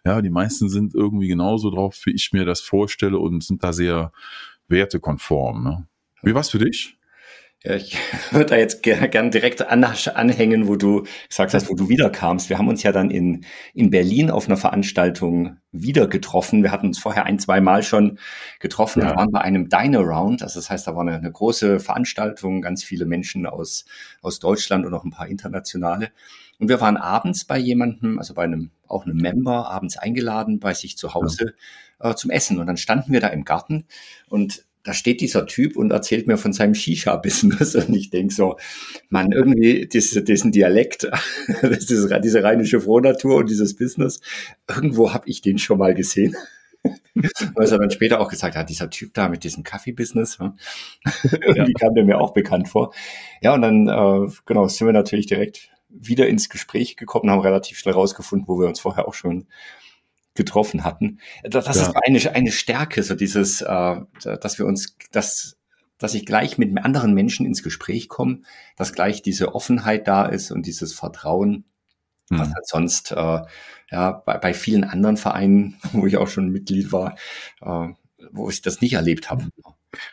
Ja, 0.04 0.22
die 0.22 0.30
meisten 0.30 0.68
sind 0.68 0.94
irgendwie 0.94 1.26
genauso 1.26 1.70
drauf, 1.70 2.00
wie 2.04 2.12
ich 2.12 2.32
mir 2.32 2.44
das 2.44 2.60
vorstelle 2.60 3.18
und 3.18 3.42
sind 3.42 3.64
da 3.64 3.72
sehr 3.72 4.12
wertekonform. 4.68 5.64
Ne? 5.64 5.88
Wie 6.22 6.36
war's 6.36 6.50
für 6.50 6.60
dich? 6.60 6.97
Ja, 7.64 7.74
ich 7.74 7.98
würde 8.30 8.46
da 8.46 8.56
jetzt 8.56 8.82
gern 8.82 9.30
direkt 9.30 9.66
anhängen, 9.66 10.68
wo 10.68 10.76
du 10.76 11.04
gesagt 11.28 11.54
hast, 11.54 11.68
wo 11.68 11.74
du 11.74 11.88
wiederkamst. 11.88 12.48
Wir 12.48 12.58
haben 12.58 12.68
uns 12.68 12.82
ja 12.84 12.92
dann 12.92 13.10
in, 13.10 13.44
in 13.74 13.90
Berlin 13.90 14.30
auf 14.30 14.46
einer 14.46 14.56
Veranstaltung 14.56 15.56
wieder 15.72 16.06
getroffen. 16.06 16.62
Wir 16.62 16.70
hatten 16.70 16.86
uns 16.86 16.98
vorher 16.98 17.24
ein, 17.24 17.38
zwei 17.40 17.60
Mal 17.60 17.82
schon 17.82 18.18
getroffen. 18.60 19.02
Ja. 19.02 19.10
Da 19.10 19.16
waren 19.16 19.32
bei 19.32 19.40
einem 19.40 19.68
Diner 19.68 20.00
Round. 20.00 20.42
Also 20.42 20.60
das 20.60 20.70
heißt, 20.70 20.86
da 20.86 20.94
war 20.94 21.02
eine, 21.02 21.16
eine 21.16 21.32
große 21.32 21.80
Veranstaltung, 21.80 22.62
ganz 22.62 22.84
viele 22.84 23.06
Menschen 23.06 23.44
aus, 23.44 23.84
aus 24.22 24.38
Deutschland 24.38 24.86
und 24.86 24.92
noch 24.92 25.04
ein 25.04 25.10
paar 25.10 25.26
internationale. 25.26 26.10
Und 26.60 26.68
wir 26.68 26.80
waren 26.80 26.96
abends 26.96 27.44
bei 27.44 27.58
jemandem, 27.58 28.18
also 28.18 28.34
bei 28.34 28.44
einem, 28.44 28.70
auch 28.86 29.04
einem 29.04 29.16
Member, 29.16 29.68
abends 29.68 29.96
eingeladen 29.96 30.60
bei 30.60 30.74
sich 30.74 30.96
zu 30.96 31.14
Hause 31.14 31.54
ja. 32.02 32.10
äh, 32.10 32.14
zum 32.14 32.30
Essen. 32.30 32.58
Und 32.58 32.66
dann 32.66 32.76
standen 32.76 33.12
wir 33.12 33.20
da 33.20 33.28
im 33.28 33.44
Garten 33.44 33.84
und 34.28 34.64
da 34.88 34.94
steht 34.94 35.20
dieser 35.20 35.44
Typ 35.44 35.76
und 35.76 35.90
erzählt 35.90 36.26
mir 36.26 36.38
von 36.38 36.54
seinem 36.54 36.74
Shisha-Business 36.74 37.74
und 37.86 37.94
ich 37.94 38.08
denk 38.08 38.32
so, 38.32 38.56
man, 39.10 39.32
irgendwie 39.32 39.86
diese, 39.86 40.22
diesen 40.22 40.50
Dialekt, 40.50 41.06
diese, 41.62 42.20
diese 42.22 42.42
rheinische 42.42 42.80
Frohnatur 42.80 43.36
und 43.36 43.50
dieses 43.50 43.76
Business, 43.76 44.20
irgendwo 44.66 45.12
habe 45.12 45.28
ich 45.28 45.42
den 45.42 45.58
schon 45.58 45.76
mal 45.76 45.94
gesehen. 45.94 46.34
Was 47.54 47.70
er 47.70 47.78
dann 47.78 47.90
später 47.90 48.18
auch 48.18 48.30
gesagt 48.30 48.56
hat, 48.56 48.70
dieser 48.70 48.88
Typ 48.88 49.12
da 49.12 49.28
mit 49.28 49.44
diesem 49.44 49.62
Kaffee-Business, 49.62 50.38
ja. 50.40 50.56
irgendwie 51.22 51.74
kam 51.74 51.94
der 51.94 52.04
mir 52.04 52.18
auch 52.18 52.32
bekannt 52.32 52.68
vor. 52.68 52.94
Ja, 53.42 53.52
und 53.52 53.60
dann 53.60 53.88
äh, 53.88 54.32
genau 54.46 54.68
sind 54.68 54.86
wir 54.86 54.94
natürlich 54.94 55.26
direkt 55.26 55.68
wieder 55.90 56.28
ins 56.28 56.48
Gespräch 56.48 56.96
gekommen, 56.96 57.30
haben 57.30 57.40
relativ 57.40 57.78
schnell 57.78 57.94
rausgefunden, 57.94 58.48
wo 58.48 58.58
wir 58.58 58.68
uns 58.68 58.80
vorher 58.80 59.06
auch 59.06 59.14
schon 59.14 59.48
getroffen 60.38 60.84
hatten. 60.84 61.18
Das, 61.42 61.66
das 61.66 61.76
ja. 61.76 61.82
ist 61.82 61.94
eine, 62.06 62.34
eine 62.34 62.52
Stärke, 62.52 63.02
so 63.02 63.14
dieses, 63.14 63.60
äh, 63.60 63.96
dass 64.22 64.58
wir 64.58 64.64
uns, 64.64 64.96
dass, 65.12 65.58
dass 65.98 66.14
ich 66.14 66.24
gleich 66.24 66.56
mit 66.56 66.74
anderen 66.78 67.12
Menschen 67.12 67.44
ins 67.44 67.62
Gespräch 67.62 68.08
komme, 68.08 68.40
dass 68.76 68.94
gleich 68.94 69.20
diese 69.20 69.54
Offenheit 69.54 70.08
da 70.08 70.24
ist 70.24 70.50
und 70.50 70.64
dieses 70.64 70.94
Vertrauen, 70.94 71.66
mhm. 72.30 72.38
was 72.38 72.54
halt 72.54 72.66
sonst 72.66 73.12
äh, 73.12 73.42
ja 73.90 74.12
bei, 74.12 74.38
bei 74.38 74.54
vielen 74.54 74.84
anderen 74.84 75.18
Vereinen, 75.18 75.76
wo 75.92 76.06
ich 76.06 76.16
auch 76.16 76.28
schon 76.28 76.48
Mitglied 76.50 76.92
war, 76.92 77.16
äh, 77.60 77.88
wo 78.32 78.48
ich 78.48 78.62
das 78.62 78.80
nicht 78.80 78.94
erlebt 78.94 79.30
habe. 79.30 79.48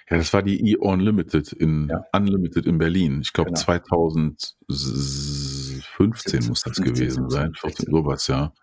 Ja, 0.10 0.18
das 0.18 0.34
war 0.34 0.42
die 0.42 0.72
E 0.72 0.78
Unlimited 0.78 1.54
in 1.54 1.90
ja. 1.90 2.04
Unlimited 2.14 2.66
in 2.66 2.80
Berlin. 2.80 3.22
Ich 3.22 3.34
glaube 3.34 3.52
genau. 3.52 3.62
2015 3.62 6.48
muss 6.48 6.62
das 6.62 6.78
15, 6.78 6.86
gewesen 6.86 7.30
sein, 7.30 7.54
14, 7.54 7.92
sowas, 7.92 8.26
ja. 8.28 8.54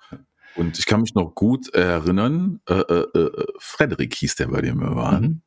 Und 0.54 0.78
ich 0.78 0.86
kann 0.86 1.00
mich 1.00 1.14
noch 1.14 1.34
gut 1.34 1.72
erinnern, 1.74 2.60
äh, 2.68 2.74
äh, 2.74 3.18
äh, 3.18 3.46
Frederik 3.58 4.14
hieß 4.14 4.36
der, 4.36 4.48
bei 4.48 4.60
dem 4.60 4.80
wir 4.80 4.94
waren. 4.94 5.22
Mhm. 5.22 5.42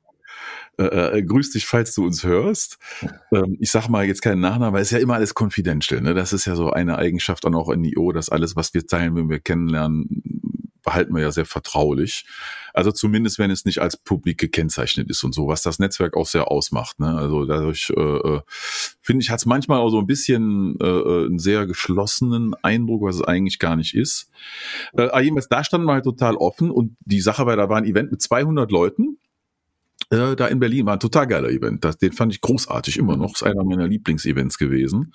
Äh, 0.77 1.19
äh, 1.19 1.24
grüß 1.24 1.51
dich, 1.51 1.65
falls 1.65 1.93
du 1.93 2.05
uns 2.05 2.24
hörst. 2.24 2.77
Ähm, 3.31 3.55
ich 3.59 3.71
sage 3.71 3.89
mal 3.89 4.05
jetzt 4.05 4.21
keinen 4.21 4.41
Nachnamen, 4.41 4.74
weil 4.74 4.81
es 4.81 4.89
ist 4.89 4.97
ja 4.97 5.00
immer 5.00 5.13
alles 5.13 5.33
confidential. 5.33 6.01
Ne? 6.01 6.13
Das 6.13 6.33
ist 6.33 6.45
ja 6.45 6.55
so 6.55 6.71
eine 6.71 6.97
Eigenschaft 6.97 7.45
und 7.45 7.55
auch 7.55 7.69
in 7.69 7.85
IO, 7.85 8.12
dass 8.12 8.29
alles, 8.29 8.57
was 8.57 8.74
wir 8.74 8.85
teilen, 8.85 9.15
wenn 9.15 9.29
wir 9.29 9.39
kennenlernen, 9.39 10.34
behalten 10.85 11.13
wir 11.13 11.21
ja 11.21 11.31
sehr 11.31 11.45
vertraulich. 11.45 12.25
Also 12.73 12.91
zumindest, 12.91 13.39
wenn 13.39 13.51
es 13.51 13.65
nicht 13.65 13.81
als 13.81 13.97
publik 13.97 14.37
gekennzeichnet 14.37 15.09
ist 15.09 15.23
und 15.23 15.33
so, 15.33 15.47
was 15.47 15.61
das 15.63 15.79
Netzwerk 15.79 16.15
auch 16.15 16.27
sehr 16.27 16.49
ausmacht. 16.49 16.99
Ne? 16.99 17.17
Also 17.17 17.45
dadurch 17.45 17.91
äh, 17.95 18.01
äh 18.01 18.41
finde 19.01 19.23
ich, 19.23 19.29
hat 19.29 19.39
es 19.39 19.45
manchmal 19.45 19.79
auch 19.79 19.89
so 19.89 19.99
ein 19.99 20.07
bisschen 20.07 20.79
äh, 20.79 20.85
äh, 20.85 21.25
einen 21.25 21.39
sehr 21.39 21.65
geschlossenen 21.65 22.53
Eindruck, 22.63 23.03
was 23.03 23.15
es 23.15 23.21
eigentlich 23.21 23.59
gar 23.59 23.75
nicht 23.75 23.95
ist. 23.95 24.29
Äh, 24.97 25.21
jedenfalls, 25.21 25.49
da 25.49 25.63
standen 25.63 25.87
wir 25.87 25.93
halt 25.93 26.05
total 26.05 26.35
offen 26.35 26.71
und 26.71 26.95
die 27.01 27.21
Sache 27.21 27.45
war, 27.45 27.55
da 27.55 27.67
war 27.69 27.77
ein 27.77 27.85
Event 27.85 28.11
mit 28.11 28.21
200 28.21 28.71
Leuten 28.71 29.17
äh, 30.11 30.35
da 30.35 30.47
in 30.47 30.59
Berlin 30.59 30.85
war 30.85 30.93
ein 30.93 30.99
total 30.99 31.27
geiler 31.27 31.49
Event. 31.49 31.83
Das, 31.83 31.97
den 31.97 32.11
fand 32.11 32.31
ich 32.33 32.41
großartig 32.41 32.97
immer 32.97 33.17
noch. 33.17 33.33
Ist 33.33 33.43
einer 33.43 33.63
meiner 33.63 33.87
Lieblingsevents 33.87 34.57
gewesen. 34.57 35.13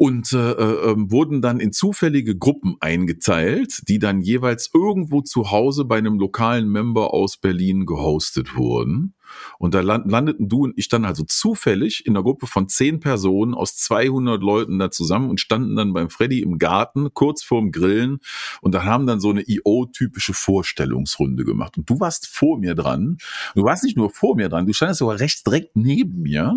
Und 0.00 0.32
äh, 0.32 0.52
äh, 0.52 0.94
wurden 0.96 1.42
dann 1.42 1.60
in 1.60 1.74
zufällige 1.74 2.34
Gruppen 2.34 2.76
eingeteilt, 2.80 3.82
die 3.86 3.98
dann 3.98 4.22
jeweils 4.22 4.70
irgendwo 4.72 5.20
zu 5.20 5.50
Hause 5.50 5.84
bei 5.84 5.98
einem 5.98 6.18
lokalen 6.18 6.70
Member 6.70 7.12
aus 7.12 7.36
Berlin 7.36 7.84
gehostet 7.84 8.56
wurden. 8.56 9.14
Und 9.58 9.74
da 9.74 9.80
landeten 9.80 10.48
du 10.48 10.64
und 10.64 10.74
ich 10.76 10.88
dann 10.88 11.04
also 11.04 11.24
zufällig 11.24 12.06
in 12.06 12.16
einer 12.16 12.22
Gruppe 12.22 12.46
von 12.46 12.68
zehn 12.68 13.00
Personen 13.00 13.54
aus 13.54 13.76
200 13.76 14.42
Leuten 14.42 14.78
da 14.78 14.90
zusammen 14.90 15.30
und 15.30 15.40
standen 15.40 15.76
dann 15.76 15.92
beim 15.92 16.10
Freddy 16.10 16.40
im 16.40 16.58
Garten 16.58 17.12
kurz 17.14 17.42
vorm 17.42 17.72
Grillen 17.72 18.18
und 18.60 18.74
da 18.74 18.84
haben 18.84 19.06
dann 19.06 19.20
so 19.20 19.30
eine 19.30 19.42
IO-typische 19.46 20.34
Vorstellungsrunde 20.34 21.44
gemacht. 21.44 21.78
Und 21.78 21.88
du 21.88 22.00
warst 22.00 22.26
vor 22.26 22.58
mir 22.58 22.74
dran. 22.74 23.18
Du 23.54 23.64
warst 23.64 23.84
nicht 23.84 23.96
nur 23.96 24.10
vor 24.10 24.36
mir 24.36 24.48
dran, 24.48 24.66
du 24.66 24.72
standest 24.72 24.98
sogar 24.98 25.20
rechts 25.20 25.42
direkt 25.42 25.76
neben 25.76 26.22
mir. 26.22 26.56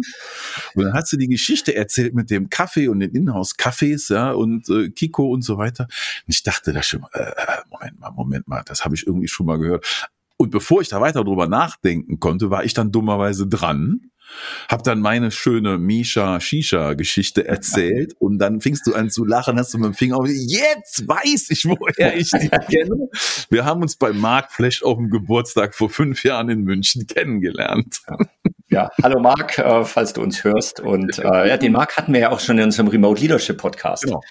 Und 0.76 0.84
dann 0.84 0.94
hast 0.94 1.12
du 1.12 1.18
die 1.18 1.28
Geschichte 1.28 1.76
erzählt 1.76 2.14
mit 2.14 2.30
dem 2.30 2.50
Kaffee 2.50 2.88
und 2.88 3.00
den 3.00 3.14
Inhouse-Cafés, 3.34 4.14
ja, 4.14 4.32
und 4.32 4.70
äh, 4.70 4.90
Kiko 4.90 5.32
und 5.32 5.44
so 5.44 5.58
weiter. 5.58 5.84
Und 5.84 6.34
ich 6.34 6.44
dachte 6.44 6.74
da 6.74 6.84
schon, 6.84 7.06
äh, 7.14 7.32
Moment 7.70 8.00
mal, 8.00 8.12
Moment 8.12 8.48
mal, 8.48 8.64
das 8.66 8.86
habe 8.86 8.96
ich 8.96 9.08
irgendwie 9.08 9.28
schon 9.28 9.46
mal 9.46 9.58
gehört. 9.58 10.10
Und 10.38 10.52
bevor 10.52 10.82
ich 10.82 10.90
da 10.90 11.00
weiter 11.00 11.24
drüber 11.24 11.48
nachdenken 11.48 12.20
konnte, 12.20 12.50
war 12.50 12.64
ich 12.64 12.74
dann 12.74 12.92
dummerweise 12.92 13.48
dran, 13.48 14.12
hab 14.70 14.84
dann 14.84 15.00
meine 15.00 15.32
schöne 15.32 15.78
Misha 15.78 16.40
Shisha 16.40 16.94
Geschichte 16.94 17.48
erzählt 17.48 18.16
und 18.20 18.40
dann 18.40 18.62
fingst 18.62 18.88
du 18.88 18.94
an 18.94 19.10
zu 19.10 19.26
lachen, 19.26 19.58
hast 19.58 19.74
du 19.74 19.78
mit 19.78 19.88
dem 19.88 19.94
Finger 19.94 20.18
auf, 20.18 20.28
jetzt 20.28 21.08
weiß 21.08 21.50
ich, 21.50 21.66
woher 21.66 22.16
ich 22.16 22.30
dich 22.32 22.52
kenne. 22.52 23.10
Wir 23.50 23.66
haben 23.66 23.82
uns 23.82 23.96
bei 23.96 24.12
Mark 24.12 24.52
Flash 24.52 24.84
auf 24.84 24.98
dem 24.98 25.10
Geburtstag 25.10 25.76
vor 25.76 25.90
fünf 25.90 26.24
Jahren 26.24 26.50
in 26.50 26.62
München 26.64 27.08
kennengelernt. 27.08 28.02
Ja, 28.70 28.90
hallo 29.04 29.20
Marc, 29.20 29.60
äh, 29.60 29.86
falls 29.86 30.14
du 30.14 30.22
uns 30.22 30.44
hörst. 30.44 30.80
Und 30.80 31.20
äh, 31.20 31.48
ja, 31.48 31.58
den 31.58 31.74
Marc 31.74 31.96
hatten 31.96 32.14
wir 32.14 32.22
ja 32.22 32.32
auch 32.32 32.40
schon 32.40 32.58
in 32.58 32.66
unserem 32.66 32.88
Remote 32.88 33.22
Leadership 33.22 33.58
Podcast. 33.58 34.04
Genau 34.04 34.22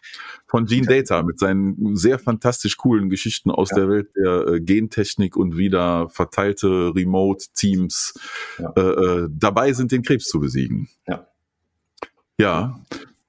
von 0.52 0.66
Gene 0.66 0.86
Data 0.86 1.22
mit 1.22 1.38
seinen 1.38 1.96
sehr 1.96 2.18
fantastisch 2.18 2.76
coolen 2.76 3.08
Geschichten 3.08 3.50
aus 3.50 3.70
ja. 3.70 3.76
der 3.78 3.88
Welt 3.88 4.08
der 4.14 4.46
äh, 4.48 4.60
Gentechnik 4.60 5.34
und 5.34 5.56
wieder 5.56 6.10
verteilte 6.10 6.92
Remote-Teams 6.94 8.12
ja. 8.58 8.70
äh, 8.76 8.80
äh 8.80 9.28
dabei 9.30 9.72
sind, 9.72 9.92
den 9.92 10.02
Krebs 10.02 10.26
zu 10.26 10.40
besiegen. 10.40 10.90
Ja. 11.08 11.26
Ja. 12.38 12.84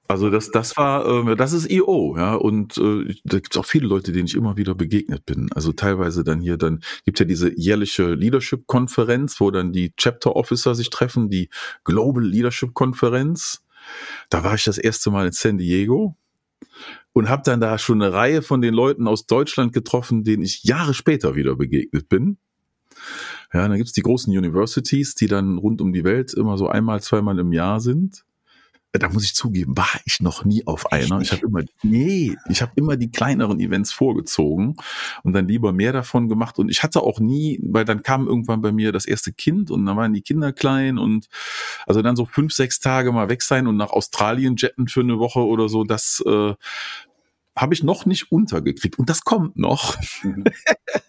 Also 0.06 0.28
das, 0.28 0.50
das 0.50 0.76
war, 0.76 1.30
äh, 1.30 1.34
das 1.34 1.54
ist 1.54 1.70
IO, 1.70 2.14
ja, 2.18 2.34
und 2.34 2.76
äh, 2.76 3.14
da 3.24 3.38
gibt 3.38 3.54
es 3.54 3.58
auch 3.58 3.64
viele 3.64 3.86
Leute, 3.86 4.12
denen 4.12 4.26
ich 4.26 4.34
immer 4.34 4.58
wieder 4.58 4.74
begegnet 4.74 5.24
bin. 5.24 5.48
Also 5.54 5.72
teilweise 5.72 6.24
dann 6.24 6.40
hier, 6.40 6.58
dann 6.58 6.82
gibt 7.06 7.20
ja 7.20 7.24
diese 7.24 7.58
jährliche 7.58 8.12
Leadership-Konferenz, 8.12 9.40
wo 9.40 9.50
dann 9.50 9.72
die 9.72 9.94
Chapter 9.96 10.36
Officer 10.36 10.74
sich 10.74 10.90
treffen, 10.90 11.30
die 11.30 11.48
Global 11.84 12.22
Leadership-Konferenz. 12.22 13.64
Da 14.28 14.44
war 14.44 14.56
ich 14.56 14.64
das 14.64 14.76
erste 14.76 15.10
Mal 15.10 15.28
in 15.28 15.32
San 15.32 15.56
Diego 15.56 16.18
und 17.12 17.28
habe 17.28 17.42
dann 17.44 17.60
da 17.60 17.78
schon 17.78 18.02
eine 18.02 18.12
Reihe 18.12 18.42
von 18.42 18.60
den 18.60 18.74
Leuten 18.74 19.06
aus 19.06 19.26
Deutschland 19.26 19.72
getroffen, 19.72 20.24
denen 20.24 20.42
ich 20.42 20.64
Jahre 20.64 20.94
später 20.94 21.34
wieder 21.34 21.56
begegnet 21.56 22.08
bin. 22.08 22.38
Ja, 23.52 23.68
dann 23.68 23.76
gibt's 23.76 23.92
die 23.92 24.02
großen 24.02 24.36
Universities, 24.36 25.14
die 25.14 25.26
dann 25.26 25.58
rund 25.58 25.80
um 25.80 25.92
die 25.92 26.04
Welt 26.04 26.34
immer 26.34 26.58
so 26.58 26.68
einmal, 26.68 27.00
zweimal 27.00 27.38
im 27.38 27.52
Jahr 27.52 27.80
sind 27.80 28.24
da 28.98 29.08
muss 29.08 29.24
ich 29.24 29.34
zugeben, 29.34 29.76
war 29.76 29.88
ich 30.04 30.20
noch 30.20 30.44
nie 30.44 30.66
auf 30.66 30.92
einer. 30.92 31.20
Ich 31.20 31.32
habe 31.32 31.46
immer, 31.46 31.62
nee, 31.82 32.36
ich 32.48 32.62
habe 32.62 32.72
immer 32.76 32.96
die 32.96 33.10
kleineren 33.10 33.58
Events 33.58 33.92
vorgezogen 33.92 34.76
und 35.24 35.32
dann 35.32 35.48
lieber 35.48 35.72
mehr 35.72 35.92
davon 35.92 36.28
gemacht. 36.28 36.58
Und 36.58 36.68
ich 36.68 36.82
hatte 36.82 37.02
auch 37.02 37.18
nie, 37.18 37.58
weil 37.62 37.84
dann 37.84 38.02
kam 38.02 38.28
irgendwann 38.28 38.60
bei 38.60 38.70
mir 38.70 38.92
das 38.92 39.04
erste 39.04 39.32
Kind 39.32 39.72
und 39.72 39.84
dann 39.84 39.96
waren 39.96 40.12
die 40.12 40.22
Kinder 40.22 40.52
klein 40.52 40.98
und 40.98 41.28
also 41.86 42.02
dann 42.02 42.14
so 42.14 42.24
fünf, 42.24 42.52
sechs 42.52 42.78
Tage 42.78 43.10
mal 43.10 43.28
weg 43.28 43.42
sein 43.42 43.66
und 43.66 43.76
nach 43.76 43.90
Australien 43.90 44.54
jetten 44.56 44.86
für 44.86 45.00
eine 45.00 45.18
Woche 45.18 45.40
oder 45.40 45.68
so, 45.68 45.82
das, 45.82 46.22
äh, 46.24 46.54
habe 47.56 47.74
ich 47.74 47.82
noch 47.82 48.04
nicht 48.04 48.32
untergekriegt 48.32 48.98
und 48.98 49.08
das 49.08 49.22
kommt 49.22 49.56
noch. 49.56 49.96
Mhm. 50.22 50.44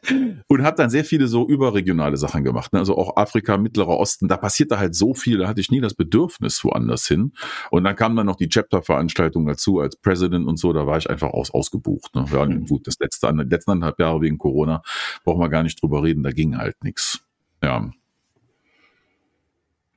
und 0.48 0.64
habe 0.64 0.78
dann 0.78 0.90
sehr 0.90 1.06
viele 1.06 1.28
so 1.28 1.48
überregionale 1.48 2.18
Sachen 2.18 2.44
gemacht, 2.44 2.74
ne? 2.74 2.80
also 2.80 2.98
auch 2.98 3.18
Afrika, 3.18 3.58
Mittlerer 3.58 3.98
Osten, 3.98 4.28
da 4.28 4.38
passierte 4.38 4.78
halt 4.78 4.96
so 4.96 5.14
viel, 5.14 5.40
da 5.40 5.48
hatte 5.48 5.62
ich 5.62 5.72
nie 5.72 5.82
das 5.82 5.96
Bedürfnis 5.96 6.64
woanders 6.64 7.08
hin. 7.08 7.34
Und 7.72 7.84
dann 7.84 7.96
kam 7.96 8.16
dann 8.16 8.28
noch 8.28 8.36
die 8.36 8.50
Chapter-Veranstaltung 8.50 9.46
dazu 9.46 9.80
als 9.80 9.96
President 9.96 10.48
und 10.48 10.58
so, 10.58 10.74
da 10.74 10.86
war 10.86 10.98
ich 10.98 11.10
einfach 11.10 11.30
aus, 11.30 11.52
ausgebucht. 11.52 12.14
Ne? 12.16 12.26
Ja, 12.32 12.46
mhm. 12.46 12.66
gut, 12.66 12.88
das 12.88 13.00
letzte, 13.00 13.32
die 13.34 13.50
letzten 13.50 13.72
anderthalb 13.72 14.00
Jahre 14.00 14.22
wegen 14.22 14.38
Corona, 14.38 14.84
brauchen 15.24 15.42
wir 15.42 15.50
gar 15.50 15.64
nicht 15.64 15.82
drüber 15.82 16.04
reden, 16.04 16.24
da 16.24 16.32
ging 16.32 16.58
halt 16.58 16.84
nichts. 16.84 17.22
Ja. 17.64 17.90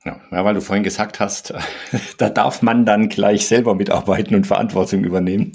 Ja, 0.05 0.21
weil 0.29 0.53
du 0.53 0.61
vorhin 0.61 0.83
gesagt 0.83 1.19
hast, 1.19 1.53
da 2.17 2.29
darf 2.29 2.61
man 2.61 2.85
dann 2.85 3.09
gleich 3.09 3.47
selber 3.47 3.75
mitarbeiten 3.75 4.33
und 4.33 4.47
Verantwortung 4.47 5.03
übernehmen. 5.03 5.51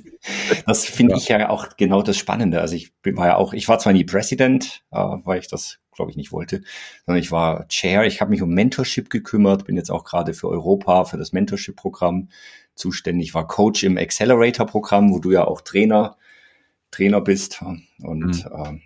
Das 0.67 0.85
finde 0.85 1.15
ja. 1.15 1.19
ich 1.19 1.29
ja 1.29 1.49
auch 1.49 1.77
genau 1.77 2.03
das 2.03 2.19
Spannende. 2.19 2.61
Also 2.61 2.77
ich 2.77 2.93
war 3.05 3.27
ja 3.27 3.37
auch, 3.37 3.55
ich 3.55 3.69
war 3.69 3.79
zwar 3.79 3.95
nie 3.95 4.05
President, 4.05 4.83
äh, 4.91 4.99
weil 4.99 5.39
ich 5.39 5.49
das, 5.49 5.79
glaube 5.93 6.11
ich, 6.11 6.19
nicht 6.19 6.31
wollte, 6.31 6.63
sondern 7.07 7.23
ich 7.23 7.33
war 7.33 7.67
Chair. 7.69 8.05
Ich 8.05 8.21
habe 8.21 8.31
mich 8.31 8.43
um 8.43 8.51
Mentorship 8.51 9.09
gekümmert, 9.09 9.65
bin 9.65 9.77
jetzt 9.77 9.91
auch 9.91 10.05
gerade 10.05 10.35
für 10.35 10.49
Europa, 10.49 11.05
für 11.05 11.17
das 11.17 11.33
Mentorship-Programm 11.33 12.29
zuständig, 12.75 13.33
war 13.35 13.47
Coach 13.47 13.83
im 13.83 13.97
Accelerator-Programm, 13.97 15.13
wo 15.13 15.21
du 15.21 15.33
ja 15.33 15.45
auch 15.45 15.63
Trainer, 15.63 16.17
Trainer 16.91 17.23
bist. 17.23 17.63
Und 18.03 18.45
mhm. 18.45 18.53
äh, 18.53 18.81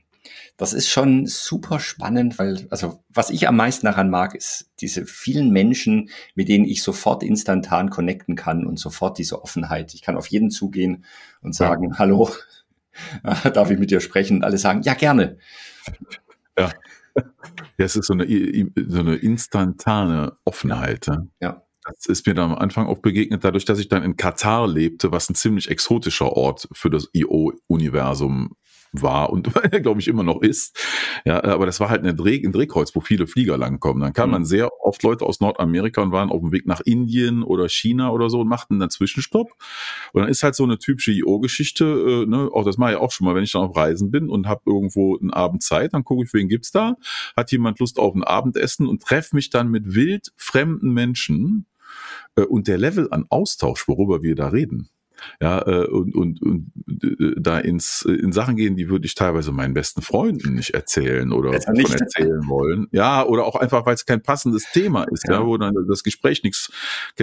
das 0.59 0.73
ist 0.73 0.89
schon 0.89 1.27
super 1.27 1.79
spannend, 1.79 2.39
weil, 2.39 2.67
also 2.71 3.03
was 3.09 3.31
ich 3.31 3.47
am 3.47 3.57
meisten 3.57 3.87
daran 3.87 4.11
mag, 4.11 4.35
ist 4.35 4.69
diese 4.81 5.07
vielen 5.07 5.51
Menschen, 5.51 6.11
mit 6.35 6.49
denen 6.49 6.65
ich 6.65 6.83
sofort 6.83 7.23
instantan 7.23 7.91
connecten 7.91 8.35
kann 8.35 8.67
und 8.67 8.77
sofort 8.79 9.19
diese 9.19 9.41
Offenheit. 9.41 9.95
Ich 9.95 10.03
kann 10.03 10.17
auf 10.17 10.27
jeden 10.27 10.51
zugehen 10.51 11.05
und 11.43 11.55
sagen, 11.55 11.91
ja. 11.93 11.99
hallo, 11.99 12.31
darf 13.55 13.71
ich 13.71 13.79
mit 13.79 13.93
dir 13.93 14.01
sprechen? 14.01 14.39
Und 14.39 14.45
alle 14.45 14.59
sagen, 14.59 14.83
ja, 14.83 14.95
gerne. 14.95 15.39
Ja. 16.59 16.73
Ja, 17.15 17.85
es 17.85 17.95
ist 17.95 18.07
so 18.07 18.15
eine, 18.15 18.27
so 18.89 18.99
eine 18.99 19.15
instantane 19.15 20.37
Offenheit. 20.45 21.07
Ja. 21.07 21.27
ja. 21.41 21.63
Das 21.85 22.07
ist 22.07 22.27
mir 22.27 22.35
dann 22.35 22.51
am 22.51 22.59
Anfang 22.59 22.87
auch 22.87 22.99
begegnet, 22.99 23.45
dadurch, 23.45 23.65
dass 23.65 23.79
ich 23.79 23.89
dann 23.89 24.03
in 24.03 24.17
Katar 24.17 24.67
lebte, 24.67 25.13
was 25.13 25.31
ein 25.31 25.37
ziemlich 25.37 25.71
exotischer 25.71 26.33
Ort 26.33 26.69
für 26.73 26.91
das 26.91 27.09
IO-Universum 27.13 28.57
war 28.93 29.31
und 29.31 29.51
glaube 29.83 30.01
ich 30.01 30.09
immer 30.09 30.23
noch 30.23 30.43
ist. 30.43 30.79
Ja, 31.25 31.43
aber 31.45 31.67
das 31.67 31.81
war 31.81 31.91
halt 31.91 32.03
eine 32.03 32.15
Dreh, 32.15 32.43
ein 32.45 32.53
Drehkreuz, 32.53 32.95
wo 32.95 33.01
viele 33.01 33.27
Flieger 33.27 33.57
langkommen. 33.57 34.01
Dann 34.01 34.13
kamen 34.13 34.31
mhm. 34.31 34.35
dann 34.35 34.45
sehr 34.45 34.71
oft 34.81 35.03
Leute 35.03 35.25
aus 35.25 35.41
Nordamerika 35.41 36.03
und 36.03 36.13
waren 36.13 36.31
auf 36.31 36.41
dem 36.41 36.53
Weg 36.53 36.67
nach 36.67 36.81
Indien 36.81 37.43
oder 37.43 37.69
China 37.69 38.11
oder 38.11 38.31
so 38.31 38.41
und 38.41 38.49
machten 38.49 38.79
dann 38.79 38.91
Zwischenstopp. 38.91 39.53
Und 40.13 40.23
dann 40.23 40.31
ist 40.31 40.43
halt 40.43 40.55
so 40.55 40.65
eine 40.65 40.79
typische 40.79 41.13
IO-Geschichte, 41.13 41.85
äh, 41.85 42.27
ne, 42.27 42.51
auch 42.53 42.65
das 42.65 42.79
mache 42.79 42.93
ich 42.93 42.97
auch 42.99 43.13
schon 43.13 43.27
mal, 43.27 43.35
wenn 43.35 43.45
ich 43.45 43.53
dann 43.53 43.63
auf 43.63 43.77
Reisen 43.77 44.11
bin 44.11 44.29
und 44.29 44.47
habe 44.47 44.63
irgendwo 44.67 45.17
einen 45.17 45.31
Abend 45.31 45.63
Zeit, 45.63 45.95
dann 45.95 46.05
gucke 46.05 46.25
ich, 46.25 46.33
wen 46.35 46.49
gibt's 46.49 46.71
da? 46.71 46.97
Hat 47.37 47.53
jemand 47.53 47.79
Lust 47.79 47.99
auf 47.99 48.15
ein 48.15 48.25
Abendessen 48.25 48.87
und 48.87 49.03
treffe 49.03 49.37
mich 49.37 49.51
dann 49.51 49.69
mit 49.69 49.95
wild 49.95 50.33
fremden 50.37 50.93
Menschen 50.93 51.67
äh, 52.37 52.43
und 52.43 52.69
der 52.69 52.79
Level 52.79 53.09
an 53.11 53.27
Austausch, 53.29 53.89
worüber 53.89 54.23
wir 54.23 54.35
da 54.35 54.49
reden 54.49 54.91
ja, 55.41 55.67
äh, 55.67 55.87
und, 55.87 56.15
und, 56.15 56.43
und 56.43 56.73
äh, 57.03 57.35
da 57.37 57.59
ins, 57.59 58.03
in 58.03 58.33
Sachen 58.33 58.57
gehen, 58.57 58.77
die 58.77 58.89
würde 58.89 59.07
ich 59.07 59.15
teilweise 59.15 59.53
meinen 59.53 59.75
besten 59.75 60.03
Freunden 60.03 60.55
nicht 60.55 60.71
erzählen 60.71 61.33
oder 61.33 61.53
davon 61.53 61.77
erzählen 62.01 62.49
wollen. 62.49 62.89
Ja, 62.93 63.25
oder 63.25 63.45
auch 63.45 63.57
einfach, 63.57 63.87
weil 63.87 63.95
es 63.95 64.07
kein 64.07 64.23
passendes 64.23 64.71
Thema 64.73 65.05
ist, 65.05 65.27
ja. 65.29 65.35
ja, 65.35 65.47
wo 65.47 65.57
dann 65.57 65.75
das 65.89 66.03
Gespräch 66.03 66.43
nichts, 66.43 66.73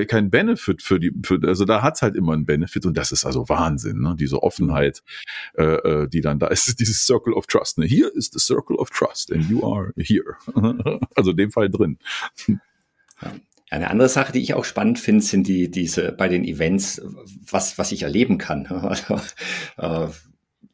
kein 0.07 0.29
Benefit 0.29 0.81
für 0.81 0.99
die, 0.99 1.11
für, 1.23 1.39
also 1.43 1.65
da 1.65 1.81
hat's 1.81 2.01
halt 2.01 2.15
immer 2.15 2.33
einen 2.33 2.45
Benefit 2.45 2.85
und 2.85 2.97
das 2.97 3.11
ist 3.11 3.25
also 3.25 3.49
Wahnsinn, 3.49 4.01
ne? 4.01 4.15
diese 4.17 4.43
Offenheit, 4.43 5.03
äh, 5.55 5.63
äh 5.63 6.07
die 6.07 6.21
dann 6.21 6.39
da 6.39 6.47
ist, 6.55 6.79
dieses 6.79 7.05
Circle 7.05 7.33
of 7.33 7.47
Trust. 7.47 7.77
Ne? 7.77 7.85
Hier 7.85 8.13
ist 8.13 8.33
the 8.33 8.39
Circle 8.39 8.77
of 8.77 8.89
Trust 8.89 9.31
and 9.31 9.49
you 9.49 9.65
are 9.65 9.93
here. 9.97 10.35
also 11.15 11.31
in 11.31 11.37
dem 11.37 11.51
Fall 11.51 11.69
drin. 11.69 11.97
Ja. 13.21 13.33
Eine 13.69 13.89
andere 13.89 14.09
Sache, 14.09 14.31
die 14.31 14.41
ich 14.41 14.53
auch 14.53 14.65
spannend 14.65 14.99
finde, 14.99 15.23
sind 15.23 15.47
die, 15.47 15.71
diese 15.71 16.11
bei 16.11 16.27
den 16.27 16.43
Events, 16.43 17.01
was, 17.49 17.77
was 17.77 17.91
ich 17.91 18.03
erleben 18.03 18.37
kann. 18.37 18.67
Äh, 19.77 20.07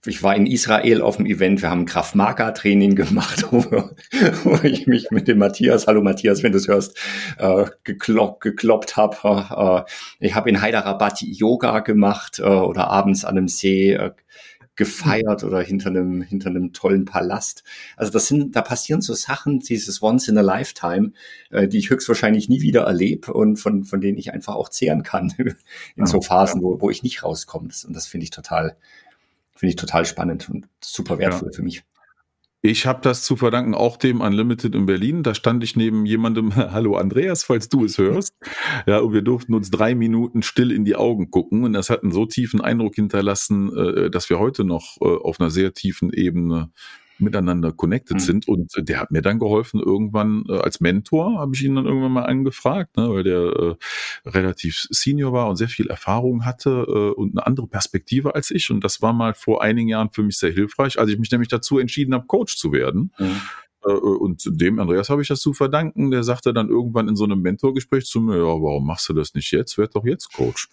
ich 0.05 0.24
war 0.24 0.36
in 0.36 0.48
Israel 0.48 1.01
auf 1.01 1.17
dem 1.17 1.27
Event, 1.27 1.62
wir 1.62 1.69
haben 1.69 1.86
Kraft 1.86 2.15
Training 2.55 2.95
gemacht, 2.95 3.45
wo, 3.51 3.63
wo, 3.63 4.63
ich 4.63 4.88
mich 4.88 5.12
mit 5.12 5.27
dem 5.27 5.38
Matthias, 5.38 5.88
hallo 5.88 6.01
Matthias, 6.01 6.41
wenn 6.41 6.51
du 6.51 6.57
es 6.57 6.67
hörst, 6.67 6.98
äh, 7.38 7.65
gekloppt, 7.83 8.41
gekloppt 8.41 8.98
habe. 8.98 9.86
Äh, 10.19 10.25
ich 10.25 10.36
habe 10.36 10.50
in 10.50 10.62
Hyderabad 10.62 11.21
Yoga 11.21 11.79
gemacht 11.79 12.39
äh, 12.39 12.43
oder 12.43 12.88
abends 12.89 13.25
an 13.25 13.38
einem 13.38 13.48
See 13.48 13.93
äh, 13.93 14.12
gefeiert 14.81 15.43
oder 15.43 15.61
hinter 15.61 15.89
einem, 15.89 16.23
hinter 16.23 16.50
einem 16.50 16.73
tollen 16.73 17.05
Palast. 17.05 17.63
Also 17.97 18.11
das 18.11 18.25
sind, 18.25 18.55
da 18.55 18.63
passieren 18.63 19.01
so 19.01 19.13
Sachen, 19.13 19.59
dieses 19.59 20.01
Once 20.01 20.27
in 20.27 20.39
a 20.39 20.41
Lifetime, 20.41 21.11
äh, 21.51 21.67
die 21.67 21.77
ich 21.77 21.91
höchstwahrscheinlich 21.91 22.50
nie 22.50 22.61
wieder 22.61 22.81
erlebe 22.81 23.31
und 23.31 23.57
von, 23.57 23.83
von 23.83 24.01
denen 24.01 24.17
ich 24.17 24.33
einfach 24.33 24.55
auch 24.55 24.69
zehren 24.69 25.03
kann 25.03 25.31
in 25.95 26.07
so 26.07 26.19
Phasen, 26.19 26.63
wo, 26.63 26.81
wo 26.81 26.89
ich 26.89 27.03
nicht 27.03 27.21
rauskomme. 27.21 27.69
Und 27.85 27.95
das 27.95 28.07
finde 28.07 28.23
ich 28.23 28.31
total, 28.31 28.75
finde 29.55 29.69
ich 29.69 29.75
total 29.75 30.03
spannend 30.07 30.50
und 30.50 30.67
super 30.79 31.19
wertvoll 31.19 31.50
ja. 31.51 31.55
für 31.55 31.61
mich. 31.61 31.83
Ich 32.63 32.86
habe 32.86 33.01
das 33.01 33.24
zu 33.24 33.36
verdanken 33.38 33.74
auch 33.74 33.98
dem 33.98 34.22
Unlimited 34.22 34.75
in 34.75 34.86
Berlin. 34.86 35.24
Da 35.24 35.34
stand 35.34 35.63
ich 35.63 35.75
neben 35.75 36.06
jemandem, 36.06 36.56
hallo 36.56 36.96
Andreas, 36.96 37.44
falls 37.44 37.70
du 37.70 37.86
es 37.86 37.98
hörst. 37.98 38.36
Ja, 38.86 39.00
und 39.00 39.13
wir 39.13 39.24
durften 39.24 39.56
uns 39.56 39.72
drei 39.72 39.96
Minuten 39.96 40.44
still 40.44 40.72
in 40.72 40.86
die 40.86 40.96
Augen 40.96 41.32
gucken. 41.32 41.63
Und 41.63 41.74
das 41.74 41.89
hat 41.89 42.03
einen 42.03 42.12
so 42.12 42.27
tiefen 42.27 42.62
Eindruck 42.62 42.96
hinterlassen, 42.96 43.75
äh, 43.75 44.10
dass 44.12 44.30
wir 44.30 44.38
heute 44.38 44.63
noch 44.63 44.98
äh, 45.01 45.06
auf 45.06 45.39
einer 45.39 45.50
sehr 45.50 45.74
tiefen 45.74 46.13
Ebene 46.13 46.72
miteinander 47.21 47.71
connected 47.71 48.15
mhm. 48.15 48.19
sind. 48.19 48.47
Und 48.47 48.73
der 48.77 48.99
hat 48.99 49.11
mir 49.11 49.21
dann 49.21 49.39
geholfen, 49.39 49.79
irgendwann 49.79 50.43
äh, 50.49 50.57
als 50.57 50.79
Mentor, 50.79 51.39
habe 51.39 51.55
ich 51.55 51.63
ihn 51.63 51.75
dann 51.75 51.85
irgendwann 51.85 52.11
mal 52.11 52.25
angefragt, 52.25 52.97
ne, 52.97 53.09
weil 53.09 53.23
der 53.23 53.39
äh, 53.39 54.29
relativ 54.29 54.87
senior 54.89 55.33
war 55.33 55.49
und 55.49 55.55
sehr 55.55 55.69
viel 55.69 55.87
Erfahrung 55.87 56.45
hatte 56.45 56.85
äh, 56.87 57.19
und 57.19 57.37
eine 57.37 57.45
andere 57.45 57.67
Perspektive 57.67 58.35
als 58.35 58.51
ich. 58.51 58.69
Und 58.69 58.83
das 58.83 59.01
war 59.01 59.13
mal 59.13 59.33
vor 59.33 59.61
einigen 59.63 59.87
Jahren 59.87 60.09
für 60.11 60.23
mich 60.23 60.37
sehr 60.37 60.51
hilfreich, 60.51 60.99
als 60.99 61.09
ich 61.09 61.19
mich 61.19 61.31
nämlich 61.31 61.49
dazu 61.49 61.79
entschieden 61.79 62.13
habe, 62.13 62.25
Coach 62.27 62.57
zu 62.57 62.71
werden. 62.71 63.13
Mhm. 63.17 63.41
Äh, 63.83 63.91
und 63.91 64.43
dem 64.50 64.79
Andreas 64.79 65.09
habe 65.09 65.21
ich 65.21 65.27
das 65.27 65.41
zu 65.41 65.53
verdanken. 65.53 66.11
Der 66.11 66.23
sagte 66.23 66.53
dann 66.53 66.69
irgendwann 66.69 67.07
in 67.07 67.15
so 67.15 67.23
einem 67.23 67.41
Mentorgespräch 67.41 68.05
zu 68.05 68.21
mir, 68.21 68.38
ja, 68.38 68.43
warum 68.43 68.85
machst 68.85 69.09
du 69.09 69.13
das 69.13 69.33
nicht 69.33 69.51
jetzt? 69.51 69.77
Werd 69.77 69.95
doch 69.95 70.05
jetzt 70.05 70.33
Coach. 70.33 70.69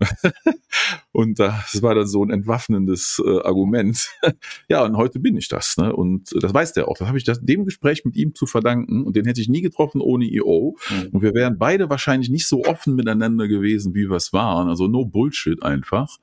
und 1.12 1.38
das 1.38 1.82
war 1.82 1.94
dann 1.94 2.06
so 2.06 2.24
ein 2.24 2.30
entwaffnendes 2.30 3.20
äh, 3.24 3.40
Argument. 3.40 4.08
ja, 4.68 4.84
und 4.84 4.96
heute 4.96 5.18
bin 5.18 5.36
ich 5.36 5.48
das. 5.48 5.76
Ne? 5.76 5.94
Und 5.94 6.30
das 6.40 6.54
weiß 6.54 6.72
der 6.74 6.88
auch. 6.88 6.96
Das 6.96 7.08
habe 7.08 7.18
ich 7.18 7.24
das, 7.24 7.40
dem 7.40 7.64
Gespräch 7.64 8.04
mit 8.04 8.16
ihm 8.16 8.34
zu 8.34 8.46
verdanken. 8.46 9.04
Und 9.04 9.16
den 9.16 9.24
hätte 9.26 9.40
ich 9.40 9.48
nie 9.48 9.62
getroffen 9.62 10.00
ohne 10.00 10.24
IO. 10.26 10.76
Mhm. 10.90 11.08
Und 11.12 11.22
wir 11.22 11.34
wären 11.34 11.58
beide 11.58 11.90
wahrscheinlich 11.90 12.30
nicht 12.30 12.46
so 12.46 12.64
offen 12.64 12.94
miteinander 12.94 13.48
gewesen, 13.48 13.94
wie 13.94 14.08
wir 14.08 14.16
es 14.16 14.32
waren. 14.32 14.68
Also 14.68 14.86
no 14.86 15.04
Bullshit 15.04 15.62
einfach. 15.62 16.18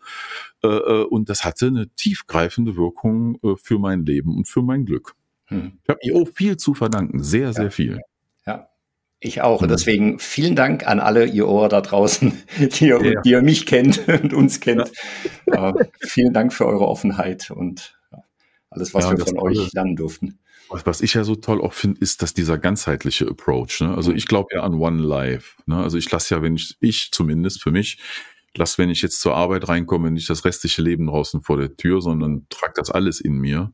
Äh, 0.64 0.68
äh, 0.68 1.04
und 1.04 1.30
das 1.30 1.44
hatte 1.44 1.68
eine 1.68 1.90
tiefgreifende 1.96 2.78
Wirkung 2.78 3.38
äh, 3.44 3.56
für 3.58 3.80
mein 3.80 4.06
Leben 4.06 4.36
und 4.36 4.48
für 4.48 4.62
mein 4.62 4.86
Glück. 4.86 5.16
Mhm. 5.50 5.80
Ich 5.84 5.90
habe 5.90 6.00
IO 6.04 6.26
viel 6.26 6.58
zu 6.58 6.74
verdanken. 6.74 7.24
Sehr, 7.24 7.54
sehr 7.54 7.72
viel. 7.72 8.02
Ich 9.26 9.42
auch. 9.42 9.62
Und 9.62 9.68
mhm. 9.68 9.74
deswegen 9.74 10.20
vielen 10.20 10.56
Dank 10.56 10.86
an 10.86 11.00
alle 11.00 11.26
ihr 11.26 11.48
Ohr 11.48 11.68
da 11.68 11.82
draußen, 11.82 12.34
die 12.60 12.88
ihr, 12.88 13.04
ja. 13.04 13.22
die 13.22 13.32
ihr 13.32 13.42
mich 13.42 13.66
kennt 13.66 14.08
und 14.08 14.34
uns 14.34 14.60
kennt. 14.60 14.92
Ja. 15.48 15.70
Äh, 15.72 15.86
vielen 16.00 16.34
Dank 16.34 16.54
für 16.54 16.66
eure 16.66 16.88
Offenheit 16.88 17.52
und 17.52 17.98
alles, 18.70 18.94
was 18.94 19.06
ja, 19.06 19.18
wir 19.18 19.26
von 19.26 19.40
euch 19.40 19.72
lernen 19.74 19.96
durften. 19.96 20.40
Was 20.70 21.02
ich 21.02 21.14
ja 21.14 21.24
so 21.24 21.36
toll 21.36 21.62
auch 21.62 21.74
finde, 21.74 22.02
ist, 22.02 22.22
dass 22.22 22.34
dieser 22.34 22.58
ganzheitliche 22.58 23.28
Approach. 23.28 23.80
Ne? 23.82 23.96
Also 23.96 24.12
mhm. 24.12 24.18
ich 24.18 24.28
glaube 24.28 24.50
ja 24.54 24.62
an 24.62 24.74
One 24.74 25.02
Life. 25.02 25.62
Ne? 25.66 25.78
Also 25.78 25.98
ich 25.98 26.12
lasse 26.12 26.36
ja, 26.36 26.42
wenn 26.42 26.56
ich, 26.56 26.76
ich 26.80 27.10
zumindest 27.12 27.64
für 27.64 27.72
mich, 27.72 28.00
lasse, 28.56 28.78
wenn 28.80 28.90
ich 28.90 29.02
jetzt 29.02 29.22
zur 29.22 29.36
Arbeit 29.36 29.68
reinkomme, 29.70 30.12
nicht 30.12 30.30
das 30.30 30.44
restliche 30.44 30.82
Leben 30.82 31.08
draußen 31.08 31.42
vor 31.42 31.58
der 31.58 31.78
Tür, 31.78 32.02
sondern 32.02 32.48
trage 32.50 32.74
das 32.76 32.90
alles 32.90 33.22
in 33.22 33.38
mir 33.38 33.72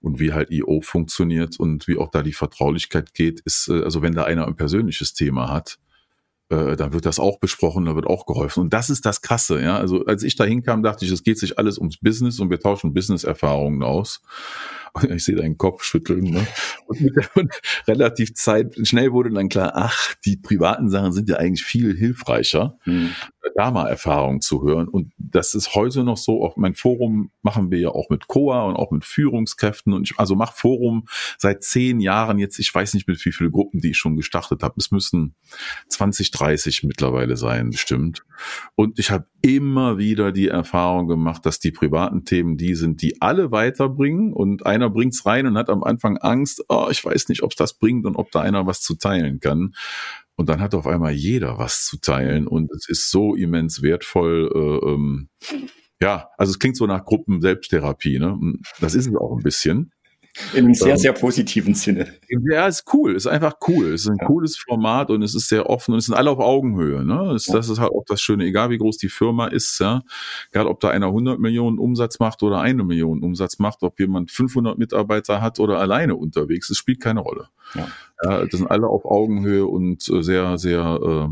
und 0.00 0.20
wie 0.20 0.32
halt 0.32 0.50
IO 0.50 0.80
funktioniert 0.80 1.58
und 1.58 1.88
wie 1.88 1.96
auch 1.96 2.10
da 2.10 2.22
die 2.22 2.32
Vertraulichkeit 2.32 3.14
geht, 3.14 3.40
ist, 3.40 3.68
äh, 3.68 3.82
also 3.82 4.02
wenn 4.02 4.14
da 4.14 4.24
einer 4.24 4.46
ein 4.46 4.56
persönliches 4.56 5.14
Thema 5.14 5.50
hat, 5.50 5.78
äh, 6.50 6.76
dann 6.76 6.92
wird 6.92 7.04
das 7.04 7.18
auch 7.18 7.38
besprochen, 7.40 7.84
da 7.84 7.94
wird 7.94 8.06
auch 8.06 8.24
geholfen. 8.24 8.60
Und 8.60 8.72
das 8.72 8.90
ist 8.90 9.04
das 9.04 9.20
Krasse, 9.20 9.60
ja. 9.60 9.76
Also 9.76 10.06
als 10.06 10.22
ich 10.22 10.34
da 10.36 10.44
hinkam, 10.44 10.82
dachte 10.82 11.04
ich, 11.04 11.10
es 11.10 11.22
geht 11.22 11.38
sich 11.38 11.58
alles 11.58 11.78
ums 11.78 11.98
Business 11.98 12.40
und 12.40 12.48
wir 12.48 12.60
tauschen 12.60 12.94
Business-Erfahrungen 12.94 13.82
aus. 13.82 14.22
Ich 15.10 15.22
sehe 15.22 15.36
deinen 15.36 15.58
Kopf 15.58 15.84
schütteln. 15.84 16.24
Ne? 16.24 16.46
Und, 16.86 17.12
und 17.36 17.52
relativ 17.86 18.34
Zeit, 18.34 18.74
schnell 18.82 19.12
wurde 19.12 19.30
dann 19.30 19.50
klar, 19.50 19.72
ach, 19.74 20.14
die 20.24 20.38
privaten 20.38 20.88
Sachen 20.88 21.12
sind 21.12 21.28
ja 21.28 21.36
eigentlich 21.36 21.62
viel 21.62 21.94
hilfreicher. 21.94 22.78
Hm 22.84 23.10
Erfahrungen 23.56 24.40
zu 24.40 24.62
hören. 24.62 24.88
Und 24.88 25.12
das 25.18 25.54
ist 25.54 25.74
heute 25.74 26.04
noch 26.04 26.16
so, 26.16 26.44
auch 26.44 26.56
mein 26.56 26.74
Forum 26.74 27.30
machen 27.42 27.70
wir 27.70 27.78
ja 27.78 27.88
auch 27.90 28.10
mit 28.10 28.28
COA 28.28 28.64
und 28.64 28.76
auch 28.76 28.90
mit 28.90 29.04
Führungskräften. 29.04 29.92
Und 29.92 30.10
ich, 30.10 30.18
also 30.18 30.34
mach 30.34 30.52
Forum 30.52 31.06
seit 31.36 31.62
zehn 31.62 32.00
Jahren 32.00 32.38
jetzt, 32.38 32.58
ich 32.58 32.74
weiß 32.74 32.94
nicht 32.94 33.08
mit 33.08 33.24
wie 33.24 33.32
viele 33.32 33.50
Gruppen, 33.50 33.80
die 33.80 33.90
ich 33.90 33.98
schon 33.98 34.16
gestartet 34.16 34.62
habe. 34.62 34.74
Es 34.78 34.90
müssen 34.90 35.34
20, 35.88 36.30
30 36.30 36.82
mittlerweile 36.84 37.36
sein, 37.36 37.70
bestimmt. 37.70 38.24
Und 38.74 38.98
ich 38.98 39.10
habe 39.10 39.26
immer 39.42 39.98
wieder 39.98 40.32
die 40.32 40.48
Erfahrung 40.48 41.08
gemacht, 41.08 41.46
dass 41.46 41.60
die 41.60 41.70
privaten 41.70 42.24
Themen 42.24 42.56
die 42.56 42.74
sind, 42.74 43.02
die 43.02 43.20
alle 43.20 43.50
weiterbringen. 43.50 44.32
Und 44.32 44.66
einer 44.66 44.90
bringt's 44.90 45.26
rein 45.26 45.46
und 45.46 45.56
hat 45.56 45.70
am 45.70 45.82
Anfang 45.82 46.18
Angst, 46.18 46.64
oh, 46.68 46.88
ich 46.90 47.04
weiß 47.04 47.28
nicht, 47.28 47.42
ob 47.42 47.52
es 47.52 47.56
das 47.56 47.74
bringt 47.74 48.06
und 48.06 48.16
ob 48.16 48.30
da 48.30 48.40
einer 48.40 48.66
was 48.66 48.80
zu 48.80 48.96
teilen 48.96 49.40
kann. 49.40 49.74
Und 50.38 50.48
dann 50.48 50.60
hat 50.60 50.72
auf 50.76 50.86
einmal 50.86 51.12
jeder 51.12 51.58
was 51.58 51.84
zu 51.84 52.00
teilen 52.00 52.46
und 52.46 52.70
es 52.70 52.88
ist 52.88 53.10
so 53.10 53.34
immens 53.34 53.82
wertvoll. 53.82 54.48
Äh, 54.54 54.88
ähm, 54.88 55.30
ja, 56.00 56.30
also 56.38 56.50
es 56.50 56.60
klingt 56.60 56.76
so 56.76 56.86
nach 56.86 57.04
Gruppen-Selbsttherapie. 57.04 58.20
Ne? 58.20 58.38
Das 58.80 58.94
ist 58.94 59.08
es 59.08 59.16
auch 59.16 59.36
ein 59.36 59.42
bisschen. 59.42 59.90
In 60.52 60.64
einem 60.64 60.74
sehr, 60.74 60.98
sehr 60.98 61.12
positiven 61.12 61.74
Sinne. 61.74 62.14
Ja, 62.50 62.66
ist 62.66 62.84
cool. 62.92 63.14
Ist 63.14 63.26
einfach 63.26 63.54
cool. 63.68 63.92
Es 63.92 64.02
ist 64.02 64.10
ein 64.10 64.18
ja. 64.20 64.26
cooles 64.26 64.56
Format 64.56 65.10
und 65.10 65.22
es 65.22 65.34
ist 65.34 65.48
sehr 65.48 65.68
offen 65.68 65.92
und 65.92 65.98
es 65.98 66.06
sind 66.06 66.14
alle 66.14 66.30
auf 66.30 66.38
Augenhöhe. 66.38 67.04
Ne? 67.04 67.30
Das, 67.32 67.46
ja. 67.46 67.54
das 67.54 67.68
ist 67.68 67.78
halt 67.78 67.92
auch 67.92 68.04
das 68.06 68.20
Schöne, 68.20 68.44
egal 68.44 68.70
wie 68.70 68.78
groß 68.78 68.96
die 68.98 69.08
Firma 69.08 69.46
ist. 69.46 69.78
Ja? 69.80 70.02
Egal, 70.50 70.66
ob 70.66 70.80
da 70.80 70.90
einer 70.90 71.06
100 71.06 71.38
Millionen 71.38 71.78
Umsatz 71.78 72.18
macht 72.18 72.42
oder 72.42 72.60
eine 72.60 72.84
Million 72.84 73.22
Umsatz 73.22 73.58
macht, 73.58 73.82
ob 73.82 73.98
jemand 74.00 74.30
500 74.30 74.78
Mitarbeiter 74.78 75.40
hat 75.40 75.60
oder 75.60 75.78
alleine 75.78 76.16
unterwegs, 76.16 76.70
es 76.70 76.78
spielt 76.78 77.00
keine 77.00 77.20
Rolle. 77.20 77.48
Ja. 77.74 77.88
Ja, 78.24 78.44
das 78.44 78.58
sind 78.58 78.70
alle 78.70 78.88
auf 78.88 79.04
Augenhöhe 79.04 79.66
und 79.66 80.08
äh, 80.08 80.22
sehr, 80.22 80.58
sehr 80.58 81.00
äh, 81.02 81.28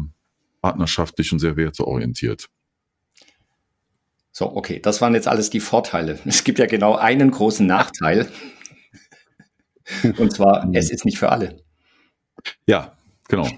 partnerschaftlich 0.61 1.33
und 1.33 1.38
sehr 1.38 1.57
werteorientiert. 1.57 2.49
So, 4.33 4.55
okay, 4.55 4.81
das 4.81 5.01
waren 5.01 5.14
jetzt 5.14 5.29
alles 5.29 5.49
die 5.49 5.61
Vorteile. 5.61 6.19
Es 6.27 6.45
gibt 6.45 6.59
ja 6.59 6.66
genau 6.66 6.95
einen 6.95 7.31
großen 7.31 7.66
Nachteil. 7.66 8.29
Und 10.18 10.33
zwar, 10.33 10.68
es 10.72 10.90
ist 10.90 11.05
nicht 11.05 11.18
für 11.18 11.31
alle. 11.31 11.62
Ja, 12.66 12.92
genau. 13.29 13.49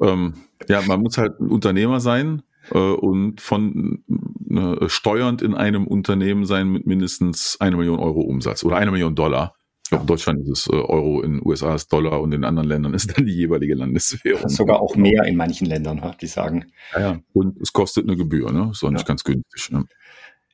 Ähm, 0.00 0.34
ja, 0.68 0.82
man 0.82 1.00
muss 1.00 1.18
halt 1.18 1.40
ein 1.40 1.48
Unternehmer 1.48 2.00
sein 2.00 2.42
äh, 2.70 2.78
und 2.78 3.40
von 3.40 4.04
äh, 4.50 4.88
steuernd 4.88 5.42
in 5.42 5.54
einem 5.54 5.86
Unternehmen 5.86 6.44
sein 6.44 6.68
mit 6.68 6.86
mindestens 6.86 7.56
eine 7.60 7.76
Million 7.76 7.98
Euro 7.98 8.20
Umsatz 8.20 8.64
oder 8.64 8.76
eine 8.76 8.90
Million 8.90 9.14
Dollar. 9.14 9.54
Glaube, 9.88 10.02
in 10.02 10.06
Deutschland 10.06 10.40
ist 10.40 10.48
es 10.48 10.66
äh, 10.66 10.76
Euro, 10.76 11.22
in 11.22 11.34
den 11.34 11.46
USA 11.46 11.74
ist 11.74 11.90
Dollar 11.90 12.20
und 12.20 12.32
in 12.32 12.44
anderen 12.44 12.68
Ländern 12.68 12.94
ist 12.94 13.10
dann 13.16 13.24
die 13.24 13.32
jeweilige 13.32 13.74
Landeswährung. 13.74 14.48
Sogar 14.48 14.80
auch 14.80 14.96
mehr 14.96 15.24
in 15.24 15.36
manchen 15.36 15.66
Ländern, 15.66 16.02
die 16.20 16.26
sagen. 16.26 16.66
Ja, 16.92 17.00
ja. 17.00 17.20
und 17.32 17.58
es 17.60 17.72
kostet 17.72 18.06
eine 18.06 18.16
Gebühr, 18.16 18.52
ne? 18.52 18.68
Ist 18.70 18.84
auch 18.84 18.90
nicht 18.90 19.06
ganz 19.06 19.24
günstig. 19.24 19.70
Ne? 19.70 19.86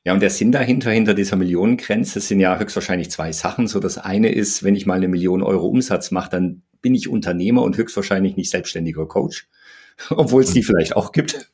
Ja, 0.05 0.13
und 0.13 0.21
der 0.21 0.29
Sinn 0.29 0.51
dahinter, 0.51 0.91
hinter 0.91 1.15
dieser 1.15 1.35
Millionengrenze, 1.35 2.19
sind 2.19 2.39
ja 2.39 2.59
höchstwahrscheinlich 2.59 3.09
zwei 3.09 3.31
Sachen. 3.31 3.67
So, 3.67 3.79
das 3.79 3.97
eine 3.97 4.31
ist, 4.31 4.63
wenn 4.63 4.75
ich 4.75 4.85
mal 4.85 4.97
eine 4.97 5.07
Million 5.07 5.41
Euro 5.41 5.65
Umsatz 5.65 6.11
mache, 6.11 6.29
dann 6.29 6.61
bin 6.81 6.93
ich 6.93 7.09
Unternehmer 7.09 7.63
und 7.63 7.75
höchstwahrscheinlich 7.75 8.37
nicht 8.37 8.51
selbstständiger 8.51 9.07
Coach, 9.07 9.49
obwohl 10.11 10.43
es 10.43 10.53
die 10.53 10.61
vielleicht 10.61 10.95
auch 10.95 11.11
gibt. 11.11 11.51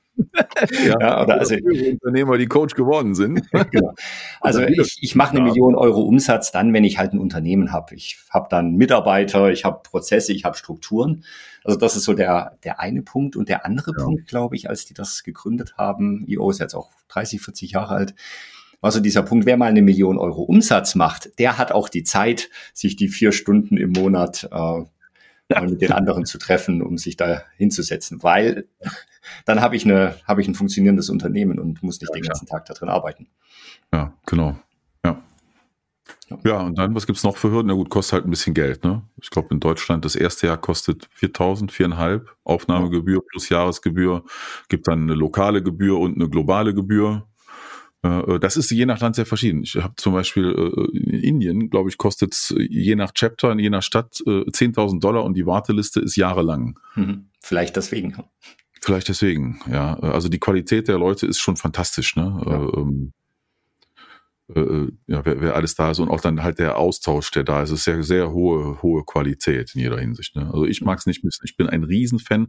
Ja, 0.85 0.99
ja, 0.99 1.23
oder 1.23 1.39
also 1.39 1.55
Unternehmer, 1.55 2.37
die 2.37 2.47
Coach 2.47 2.75
geworden 2.75 3.15
sind. 3.15 3.41
genau. 3.71 3.93
Also 4.39 4.61
ich, 4.61 4.97
ich 5.01 5.15
mache 5.15 5.31
eine 5.31 5.41
Million 5.41 5.75
Euro 5.75 6.01
Umsatz 6.01 6.51
dann, 6.51 6.73
wenn 6.73 6.83
ich 6.83 6.97
halt 6.97 7.13
ein 7.13 7.19
Unternehmen 7.19 7.71
habe. 7.71 7.95
Ich 7.95 8.17
habe 8.29 8.47
dann 8.49 8.75
Mitarbeiter, 8.75 9.51
ich 9.51 9.65
habe 9.65 9.81
Prozesse, 9.83 10.33
ich 10.33 10.45
habe 10.45 10.57
Strukturen. 10.57 11.23
Also 11.63 11.77
das 11.77 11.95
ist 11.95 12.03
so 12.03 12.13
der, 12.13 12.57
der 12.63 12.79
eine 12.79 13.01
Punkt. 13.01 13.35
Und 13.35 13.49
der 13.49 13.65
andere 13.65 13.93
ja. 13.97 14.03
Punkt, 14.03 14.27
glaube 14.27 14.55
ich, 14.55 14.69
als 14.69 14.85
die 14.85 14.93
das 14.93 15.23
gegründet 15.23 15.75
haben, 15.77 16.25
IO 16.27 16.49
ist 16.49 16.59
jetzt 16.59 16.75
auch 16.75 16.89
30, 17.09 17.41
40 17.41 17.71
Jahre 17.71 17.95
alt, 17.95 18.15
war 18.81 18.91
so 18.91 18.99
dieser 18.99 19.21
Punkt, 19.23 19.45
wer 19.45 19.57
mal 19.57 19.69
eine 19.69 19.81
Million 19.81 20.17
Euro 20.17 20.41
Umsatz 20.41 20.95
macht, 20.95 21.37
der 21.39 21.57
hat 21.57 21.71
auch 21.71 21.87
die 21.87 22.03
Zeit, 22.03 22.49
sich 22.73 22.95
die 22.95 23.09
vier 23.09 23.31
Stunden 23.31 23.77
im 23.77 23.91
Monat 23.91 24.49
äh, 24.51 24.81
mal 25.51 25.69
mit 25.69 25.81
den 25.81 25.91
anderen 25.91 26.25
zu 26.25 26.37
treffen, 26.37 26.81
um 26.81 26.97
sich 26.97 27.17
da 27.17 27.43
hinzusetzen, 27.57 28.23
weil 28.23 28.67
dann 29.45 29.61
habe 29.61 29.75
ich 29.75 29.85
eine, 29.85 30.15
habe 30.25 30.41
ich 30.41 30.47
ein 30.47 30.55
funktionierendes 30.55 31.09
Unternehmen 31.09 31.59
und 31.59 31.83
muss 31.83 31.99
nicht 32.01 32.09
ja, 32.09 32.19
den 32.19 32.23
ganzen 32.23 32.47
Tag 32.47 32.65
da 32.65 32.73
drin 32.73 32.89
arbeiten. 32.89 33.27
Ja, 33.93 34.13
genau. 34.25 34.57
Ja. 35.05 35.21
Ja, 36.43 36.61
und 36.61 36.77
dann, 36.77 36.95
was 36.95 37.05
gibt 37.05 37.17
es 37.17 37.23
noch 37.23 37.37
für 37.37 37.51
Hürden? 37.51 37.67
Na 37.67 37.73
gut, 37.73 37.89
kostet 37.89 38.13
halt 38.13 38.25
ein 38.25 38.29
bisschen 38.29 38.53
Geld, 38.53 38.83
ne? 38.83 39.03
Ich 39.21 39.29
glaube, 39.29 39.49
in 39.51 39.59
Deutschland 39.59 40.05
das 40.05 40.15
erste 40.15 40.47
Jahr 40.47 40.57
kostet 40.57 41.09
4.000, 41.19 41.71
4.500 41.71 42.25
Aufnahmegebühr 42.43 43.21
plus 43.25 43.49
Jahresgebühr. 43.49 44.23
Gibt 44.69 44.87
dann 44.87 45.03
eine 45.03 45.15
lokale 45.15 45.61
Gebühr 45.61 45.99
und 45.99 46.15
eine 46.15 46.29
globale 46.29 46.73
Gebühr. 46.73 47.27
Äh, 48.03 48.39
das 48.39 48.57
ist 48.57 48.71
je 48.71 48.85
nach 48.85 48.99
Land 48.99 49.15
sehr 49.15 49.25
verschieden. 49.25 49.63
Ich 49.63 49.75
habe 49.75 49.95
zum 49.95 50.13
Beispiel 50.13 50.45
äh, 50.45 50.97
in 50.97 51.23
Indien, 51.23 51.69
glaube 51.69 51.89
ich, 51.89 51.97
kostet 51.97 52.33
es 52.33 52.53
je 52.57 52.95
nach 52.95 53.11
Chapter 53.13 53.51
in 53.51 53.59
je 53.59 53.69
nach 53.69 53.83
Stadt 53.83 54.15
10.000 54.25 54.95
äh, 54.95 54.99
Dollar 54.99 55.23
und 55.23 55.35
die 55.35 55.45
Warteliste 55.45 55.99
ist 55.99 56.15
jahrelang. 56.15 56.79
Mhm. 56.95 57.29
Vielleicht 57.41 57.75
deswegen. 57.75 58.15
Vielleicht 58.81 59.09
deswegen, 59.09 59.59
ja. 59.71 59.93
Also 59.99 60.27
die 60.27 60.39
Qualität 60.39 60.87
der 60.87 60.97
Leute 60.97 61.27
ist 61.27 61.39
schon 61.39 61.55
fantastisch, 61.55 62.15
ne? 62.15 62.41
Ja. 62.45 62.81
Ähm, 62.81 63.13
äh, 64.55 64.91
ja, 65.07 65.25
wer, 65.25 65.41
wer 65.41 65.55
alles 65.55 65.75
da 65.75 65.91
ist 65.91 65.99
und 65.99 66.09
auch 66.09 66.21
dann 66.21 66.43
halt 66.43 66.59
der 66.59 66.77
Austausch, 66.77 67.31
der 67.31 67.43
da 67.43 67.63
ist, 67.63 67.71
ist 67.71 67.83
sehr, 67.83 68.03
sehr 68.03 68.31
hohe, 68.31 68.81
hohe 68.81 69.03
Qualität 69.03 69.73
in 69.75 69.81
jeder 69.81 69.99
Hinsicht. 69.99 70.35
Ne? 70.35 70.45
Also 70.45 70.65
ich 70.65 70.81
mag 70.81 70.99
es 70.99 71.05
nicht 71.05 71.23
missen. 71.23 71.43
Ich 71.45 71.57
bin 71.57 71.67
ein 71.67 71.83
Riesenfan. 71.83 72.47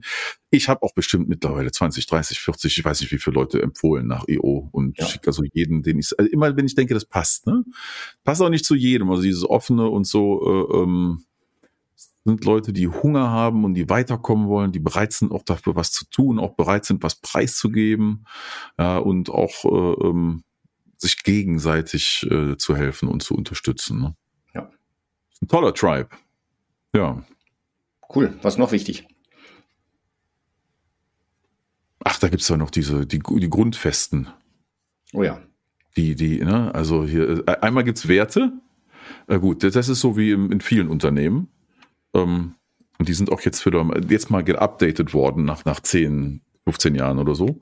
Ich 0.50 0.68
habe 0.68 0.82
auch 0.82 0.94
bestimmt 0.94 1.28
mittlerweile 1.28 1.70
20, 1.70 2.06
30, 2.06 2.40
40, 2.40 2.78
ich 2.78 2.84
weiß 2.84 3.00
nicht, 3.00 3.12
wie 3.12 3.18
viele 3.18 3.34
Leute 3.34 3.62
empfohlen 3.62 4.06
nach 4.06 4.24
EO 4.28 4.68
und 4.72 4.98
ja. 4.98 5.06
schicke 5.06 5.28
also 5.28 5.42
jeden, 5.52 5.82
den 5.82 5.98
ich, 5.98 6.10
also 6.18 6.30
immer 6.30 6.56
wenn 6.56 6.66
ich 6.66 6.74
denke, 6.74 6.94
das 6.94 7.04
passt, 7.04 7.46
ne? 7.46 7.64
Passt 8.24 8.42
auch 8.42 8.50
nicht 8.50 8.64
zu 8.64 8.74
jedem. 8.74 9.10
Also 9.10 9.22
dieses 9.22 9.48
offene 9.48 9.88
und 9.88 10.06
so, 10.06 10.42
äh, 10.44 10.78
ähm, 10.78 11.24
sind 12.24 12.44
Leute, 12.44 12.72
die 12.72 12.88
Hunger 12.88 13.30
haben 13.30 13.64
und 13.64 13.74
die 13.74 13.88
weiterkommen 13.88 14.48
wollen, 14.48 14.72
die 14.72 14.78
bereit 14.78 15.12
sind, 15.12 15.32
auch 15.32 15.42
dafür 15.42 15.74
was 15.76 15.90
zu 15.90 16.08
tun, 16.08 16.38
auch 16.38 16.54
bereit 16.54 16.84
sind, 16.84 17.02
was 17.02 17.16
preiszugeben, 17.16 18.26
ja, 18.78 18.98
und 18.98 19.30
auch 19.30 19.64
äh, 19.64 20.08
ähm, 20.08 20.44
sich 21.02 21.22
gegenseitig 21.22 22.26
äh, 22.30 22.56
zu 22.56 22.76
helfen 22.76 23.08
und 23.08 23.22
zu 23.22 23.34
unterstützen. 23.34 24.00
Ne? 24.00 24.16
Ja. 24.54 24.70
Ein 25.40 25.48
toller 25.48 25.74
Tribe. 25.74 26.08
Ja. 26.94 27.22
Cool. 28.14 28.38
Was 28.42 28.58
noch 28.58 28.72
wichtig? 28.72 29.06
Ach, 32.04 32.18
da 32.18 32.28
gibt 32.28 32.42
es 32.42 32.48
ja 32.48 32.56
noch 32.56 32.70
diese, 32.70 33.06
die, 33.06 33.20
die 33.20 33.50
Grundfesten. 33.50 34.28
Oh 35.12 35.22
ja. 35.22 35.40
Die, 35.96 36.14
die, 36.14 36.38
ne, 36.38 36.74
also 36.74 37.04
hier, 37.04 37.46
äh, 37.46 37.56
einmal 37.60 37.84
gibt 37.84 37.98
es 37.98 38.08
Werte. 38.08 38.52
Äh, 39.26 39.38
gut, 39.38 39.62
das 39.62 39.88
ist 39.88 40.00
so 40.00 40.16
wie 40.16 40.30
im, 40.30 40.50
in 40.50 40.60
vielen 40.60 40.88
Unternehmen. 40.88 41.48
Ähm, 42.14 42.54
und 42.98 43.08
die 43.08 43.14
sind 43.14 43.30
auch 43.30 43.40
jetzt 43.40 43.64
wieder, 43.66 43.84
jetzt 44.08 44.30
mal 44.30 44.42
geupdatet 44.44 45.12
worden 45.12 45.44
nach, 45.44 45.64
nach 45.64 45.80
zehn, 45.80 46.42
15 46.64 46.94
Jahren 46.94 47.18
oder 47.18 47.34
so. 47.34 47.60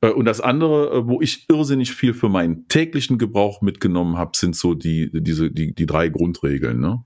Äh, 0.00 0.10
und 0.10 0.24
das 0.24 0.40
andere, 0.40 0.90
äh, 0.90 1.06
wo 1.06 1.20
ich 1.20 1.48
irrsinnig 1.48 1.92
viel 1.92 2.14
für 2.14 2.28
meinen 2.28 2.68
täglichen 2.68 3.18
Gebrauch 3.18 3.60
mitgenommen 3.60 4.16
habe, 4.16 4.32
sind 4.36 4.56
so 4.56 4.74
die, 4.74 5.10
diese, 5.12 5.50
die, 5.50 5.74
die 5.74 5.86
drei 5.86 6.08
Grundregeln. 6.08 6.80
Ne? 6.80 7.04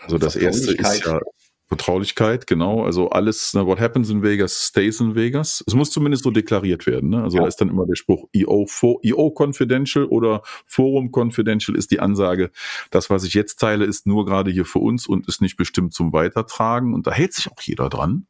Also 0.00 0.18
das 0.18 0.36
erste 0.36 0.72
ist 0.72 1.04
ja 1.04 1.20
Vertraulichkeit, 1.68 2.46
genau. 2.46 2.84
Also 2.84 3.10
alles, 3.10 3.52
ne, 3.54 3.66
what 3.66 3.80
happens 3.80 4.08
in 4.08 4.22
Vegas 4.22 4.66
stays 4.66 5.00
in 5.00 5.16
Vegas. 5.16 5.64
Es 5.66 5.74
muss 5.74 5.90
zumindest 5.90 6.22
so 6.22 6.30
deklariert 6.30 6.86
werden. 6.86 7.10
Ne? 7.10 7.22
Also 7.22 7.38
ja. 7.38 7.42
da 7.42 7.48
ist 7.48 7.56
dann 7.56 7.70
immer 7.70 7.86
der 7.86 7.96
Spruch 7.96 8.28
EO, 8.32 8.66
EO 9.02 9.34
Confidential 9.36 10.04
oder 10.04 10.42
Forum 10.64 11.10
Confidential 11.12 11.76
ist 11.76 11.90
die 11.90 11.98
Ansage. 11.98 12.52
Das, 12.92 13.10
was 13.10 13.24
ich 13.24 13.34
jetzt 13.34 13.56
teile, 13.56 13.84
ist 13.84 14.06
nur 14.06 14.26
gerade 14.26 14.52
hier 14.52 14.64
für 14.64 14.78
uns 14.78 15.08
und 15.08 15.26
ist 15.26 15.42
nicht 15.42 15.56
bestimmt 15.56 15.92
zum 15.92 16.12
Weitertragen. 16.12 16.94
Und 16.94 17.08
da 17.08 17.12
hält 17.12 17.32
sich 17.32 17.50
auch 17.50 17.60
jeder 17.60 17.88
dran. 17.88 18.28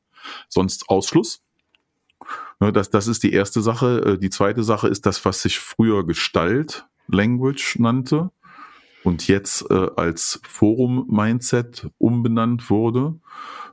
Sonst 0.49 0.88
Ausschluss. 0.88 1.42
Ne, 2.61 2.73
das, 2.73 2.91
das 2.91 3.07
ist 3.07 3.23
die 3.23 3.33
erste 3.33 3.61
Sache. 3.61 4.03
Äh, 4.05 4.19
die 4.19 4.31
zweite 4.31 4.62
Sache 4.62 4.89
ist 4.89 5.07
das, 5.07 5.25
was 5.25 5.43
sich 5.43 5.59
früher 5.59 6.07
Gestalt 6.07 6.87
Language 7.09 7.79
nannte 7.79 8.31
und 9.05 9.29
jetzt 9.29 9.71
äh, 9.71 9.89
als 9.97 10.41
Forum 10.47 11.07
Mindset 11.09 11.89
umbenannt 11.99 12.71
wurde 12.71 13.19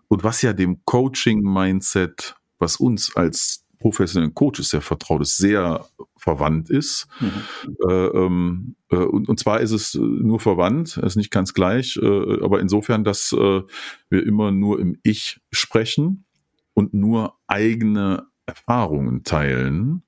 und 0.08 0.24
was 0.24 0.42
ja 0.42 0.54
dem 0.54 0.86
Coaching 0.86 1.42
Mindset, 1.42 2.36
was 2.60 2.78
uns 2.78 3.16
als 3.16 3.66
professionellen 3.80 4.34
Coaches 4.34 4.70
sehr 4.70 4.82
vertraut 4.82 5.22
ist, 5.22 5.38
sehr 5.38 5.86
verwandt 6.18 6.70
ist. 6.70 7.08
Mhm. 7.20 7.32
Äh, 7.90 8.06
ähm, 8.08 8.76
äh, 8.90 8.96
und, 8.96 9.28
und 9.28 9.40
zwar 9.40 9.60
ist 9.60 9.72
es 9.72 9.96
nur 9.96 10.40
verwandt, 10.40 10.98
ist 10.98 11.18
nicht 11.18 11.32
ganz 11.32 11.54
gleich, 11.54 12.00
äh, 12.02 12.44
aber 12.44 12.62
insofern, 12.62 13.04
dass 13.04 13.34
äh, 13.34 13.62
wir 14.10 14.26
immer 14.26 14.52
nur 14.52 14.80
im 14.80 14.98
Ich 15.04 15.42
sprechen 15.52 16.26
und 16.74 16.94
nur 16.94 17.38
eigene 17.48 18.28
Erfahrungen 18.46 19.24
teilen. 19.24 20.04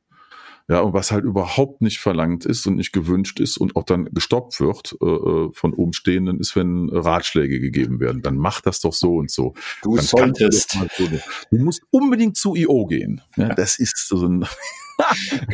Ja, 0.67 0.79
und 0.79 0.93
was 0.93 1.11
halt 1.11 1.25
überhaupt 1.25 1.83
nicht 1.83 1.99
verlangt 1.99 2.43
ist 2.43 2.65
und 2.65 2.77
nicht 2.77 2.91
gewünscht 2.91 3.39
ist 3.39 3.57
und 3.57 3.75
auch 3.75 3.83
dann 3.83 4.05
gestoppt 4.05 4.59
wird 4.59 4.97
äh, 4.99 5.05
äh 5.05 5.49
von 5.53 5.73
Umstehenden, 5.73 6.39
ist, 6.39 6.55
wenn 6.55 6.89
Ratschläge 6.89 7.59
gegeben 7.59 7.99
werden. 7.99 8.23
Dann 8.23 8.37
mach 8.37 8.61
das 8.61 8.79
doch 8.79 8.93
so 8.93 9.17
und 9.17 9.29
so. 9.29 9.53
Du 9.83 9.95
dann 9.95 10.05
solltest. 10.05 10.75
Du, 10.97 11.07
du, 11.51 11.63
musst 11.63 11.83
unbedingt 11.91 12.35
zu 12.35 12.55
IO 12.55 12.87
gehen. 12.87 13.21
Ja, 13.35 13.49
ja. 13.49 13.53
Das 13.53 13.77
ist 13.77 14.07
so 14.07 14.25
ein 14.25 14.45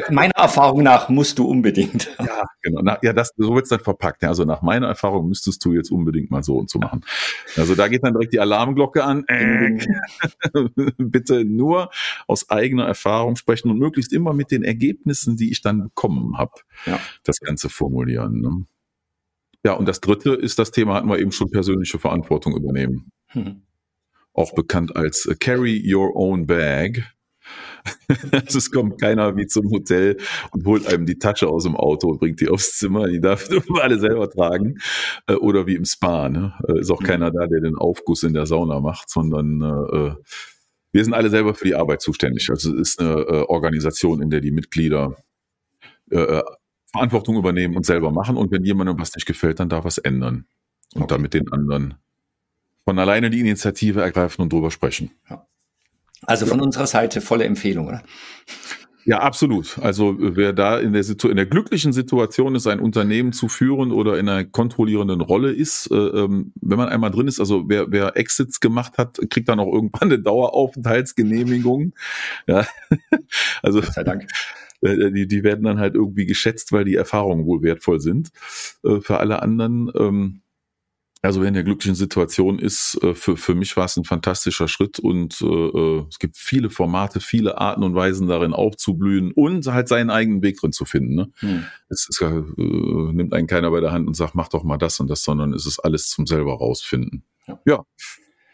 meiner 0.10 0.36
Erfahrung 0.36 0.84
nach 0.84 1.10
musst 1.10 1.40
du 1.40 1.48
unbedingt. 1.48 2.10
Ja, 2.20 2.46
genau. 2.62 2.82
Na, 2.84 3.00
ja, 3.02 3.14
das, 3.14 3.32
so 3.38 3.56
wird's 3.56 3.70
dann 3.70 3.80
verpackt. 3.80 4.24
Ja, 4.24 4.30
also 4.30 4.46
nach 4.46 4.62
meiner 4.62 4.88
Erfahrung 4.88 5.28
müsstest 5.28 5.64
du 5.66 5.74
jetzt 5.74 5.92
unbedingt 5.92 6.32
mal 6.32 6.44
so 6.44 6.58
und 6.58 6.70
so 6.70 6.80
machen. 6.80 7.02
Also 7.58 7.76
da 7.76 7.88
geht 7.88 8.04
dann 8.04 8.14
direkt 8.14 8.34
die 8.34 8.40
Alarmglocke 8.40 9.04
an. 9.04 9.26
Äh, 9.28 9.78
bitte 10.98 11.46
nur 11.46 11.90
aus 12.28 12.50
eigener 12.50 12.86
Erfahrung 12.86 13.36
sprechen 13.36 13.70
und 13.70 13.80
möglichst 13.80 14.14
immer 14.14 14.34
mit 14.34 14.52
den 14.52 14.64
Ergebnissen, 14.64 15.38
die 15.38 15.52
ich 15.52 15.62
dann 15.62 15.84
bekommen 15.84 16.38
habe, 16.38 16.54
ja. 16.86 17.00
das 17.24 17.40
Ganze 17.40 17.70
formulieren. 17.70 18.42
Ne? 18.42 18.66
Ja, 19.64 19.74
und 19.74 19.88
das 19.88 20.02
dritte 20.02 20.34
ist 20.34 20.60
das 20.60 20.72
Thema, 20.72 20.96
hatten 20.96 21.10
wir 21.10 21.20
eben 21.20 21.32
schon 21.32 21.52
persönliche 21.52 22.00
Verantwortung 22.00 22.56
übernehmen. 22.56 23.12
Hm. 23.28 23.62
Auch 24.34 24.54
bekannt 24.56 24.96
als 24.96 25.30
Carry 25.40 25.82
Your 25.86 26.16
Own 26.16 26.48
Bag. 26.48 27.04
Also 28.32 28.58
es 28.58 28.72
kommt 28.72 29.00
keiner 29.00 29.36
wie 29.38 29.48
zum 29.48 29.70
Hotel 29.72 30.18
und 30.52 30.66
holt 30.66 30.88
einem 30.88 31.06
die 31.06 31.18
Tasche 31.18 31.48
aus 31.48 31.64
dem 31.64 31.76
Auto 31.76 32.10
und 32.10 32.20
bringt 32.20 32.40
die 32.40 32.50
aufs 32.50 32.78
Zimmer. 32.78 33.08
Die 33.08 33.20
darf 33.20 33.50
alle 33.82 34.00
selber 34.00 34.30
tragen. 34.30 34.80
Äh, 35.28 35.34
oder 35.34 35.66
wie 35.68 35.76
im 35.76 35.86
Spa. 35.86 36.30
Ne? 36.30 36.54
Äh, 36.68 36.80
ist 36.80 36.92
auch 36.92 37.02
mhm. 37.02 37.06
keiner 37.06 37.32
da, 37.32 37.48
der 37.48 37.62
den 37.62 37.78
Aufguss 37.78 38.24
in 38.24 38.34
der 38.34 38.46
Sauna 38.46 38.80
macht, 38.80 39.10
sondern 39.10 39.62
äh, 39.62 40.16
wir 40.92 41.04
sind 41.04 41.14
alle 41.14 41.30
selber 41.30 41.56
für 41.56 41.66
die 41.66 41.76
Arbeit 41.76 42.02
zuständig. 42.02 42.50
Also 42.50 42.74
es 42.74 42.92
ist 42.92 43.00
eine 43.00 43.50
Organisation, 43.50 44.22
in 44.22 44.30
der 44.30 44.42
die 44.42 44.52
Mitglieder 44.52 45.16
Verantwortung 46.92 47.38
übernehmen 47.38 47.78
und 47.78 47.86
selber 47.86 48.12
machen. 48.12 48.36
Und 48.36 48.52
wenn 48.52 48.66
jemandem 48.66 49.00
was 49.00 49.16
nicht 49.16 49.26
gefällt, 49.26 49.62
dann 49.62 49.70
darf 49.70 49.86
es 49.86 49.98
ändern. 49.98 50.48
Und 50.94 51.04
okay. 51.04 51.14
dann 51.14 51.22
mit 51.22 51.34
den 51.34 51.50
anderen 51.54 51.94
von 52.84 53.00
alleine 53.00 53.30
die 53.30 53.40
Initiative 53.40 54.02
ergreifen 54.02 54.42
und 54.42 54.52
drüber 54.52 54.72
sprechen. 54.72 55.12
Ja. 55.30 55.48
Also 56.26 56.46
von 56.46 56.60
ja. 56.60 56.64
unserer 56.66 56.88
Seite 56.88 57.22
volle 57.22 57.46
Empfehlung, 57.46 57.88
oder? 57.88 58.04
Ja, 59.04 59.20
absolut. 59.20 59.80
Also 59.80 60.16
wer 60.20 60.54
da 60.54 60.78
in 60.78 60.94
der, 60.94 61.04
in 61.24 61.36
der 61.36 61.48
glücklichen 61.48 61.92
Situation 61.92 62.54
ist, 62.54 62.68
ein 62.68 62.80
Unternehmen 62.80 63.34
zu 63.34 63.48
führen 63.48 63.92
oder 63.92 64.20
in 64.20 64.30
einer 64.30 64.46
kontrollierenden 64.46 65.22
Rolle 65.22 65.52
ist, 65.52 65.90
äh, 65.92 65.96
ähm, 65.96 66.54
wenn 66.62 66.78
man 66.78 66.90
einmal 66.90 67.10
drin 67.10 67.28
ist, 67.28 67.40
also 67.40 67.68
wer, 67.68 67.92
wer 67.92 68.16
Exits 68.16 68.60
gemacht 68.60 69.00
hat, 69.00 69.20
kriegt 69.32 69.50
dann 69.50 69.60
auch 69.60 69.74
irgendwann 69.74 70.10
eine 70.12 70.20
Daueraufenthaltsgenehmigung. 70.20 71.94
Ja, 72.46 72.68
also 73.64 73.82
sei 73.82 74.04
Dank. 74.04 74.28
Äh, 74.84 75.12
die, 75.12 75.28
die 75.28 75.44
werden 75.44 75.64
dann 75.64 75.78
halt 75.78 75.94
irgendwie 75.94 76.26
geschätzt, 76.26 76.72
weil 76.72 76.86
die 76.86 76.96
Erfahrungen 76.96 77.46
wohl 77.46 77.62
wertvoll 77.62 78.00
sind. 78.00 78.32
Äh, 78.84 79.00
für 79.00 79.20
alle 79.20 79.40
anderen 79.44 79.92
ähm, 79.96 80.41
also 81.24 81.42
wer 81.42 81.48
in 81.48 81.54
der 81.54 81.64
glücklichen 81.64 81.96
Situation 81.96 82.58
ist, 82.58 83.02
äh, 83.04 83.14
für, 83.14 83.38
für 83.38 83.54
mich 83.54 83.78
war 83.78 83.86
es 83.86 83.96
ein 83.96 84.06
fantastischer 84.06 84.68
Schritt 84.68 85.00
und 85.00 85.40
äh, 85.42 85.46
äh, 85.46 86.06
es 86.10 86.18
gibt 86.18 86.38
viele 86.38 86.70
Formate, 86.70 87.20
viele 87.20 87.60
Arten 87.60 87.84
und 87.84 87.94
Weisen 87.94 88.28
darin 88.28 88.54
aufzublühen 88.54 89.32
und 89.32 89.68
halt 89.68 89.88
seinen 89.88 90.10
eigenen 90.10 90.42
Weg 90.42 90.60
drin 90.60 90.72
zu 90.72 90.86
finden. 90.86 91.16
Ne? 91.16 91.32
Hm. 91.40 91.66
Es 91.90 92.08
ist, 92.10 92.22
äh, 92.22 92.28
nimmt 92.28 93.34
einen 93.34 93.48
keiner 93.48 93.70
bei 93.70 93.82
der 93.82 93.92
Hand 93.92 94.08
und 94.08 94.16
sagt, 94.16 94.34
mach 94.34 94.48
doch 94.48 94.64
mal 94.64 94.78
das 94.78 95.00
und 95.00 95.10
das, 95.10 95.24
sondern 95.24 95.54
es 95.54 95.66
ist 95.66 95.80
alles 95.80 96.10
zum 96.10 96.26
selber 96.26 96.54
rausfinden. 96.56 97.24
Ja, 97.48 97.60
ja. 97.66 97.84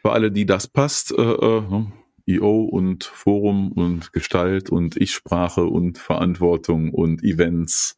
für 0.01 0.11
alle, 0.11 0.31
die 0.31 0.45
das 0.45 0.67
passt, 0.67 1.11
äh, 1.11 1.21
äh, 1.21 1.61
ne? 1.61 1.91
IO 2.29 2.63
und 2.63 3.05
Forum 3.05 3.71
und 3.71 4.11
Gestalt 4.11 4.69
und 4.69 4.97
Ich-Sprache 4.97 5.63
und 5.63 5.97
Verantwortung 5.97 6.93
und 6.93 7.23
Events 7.23 7.97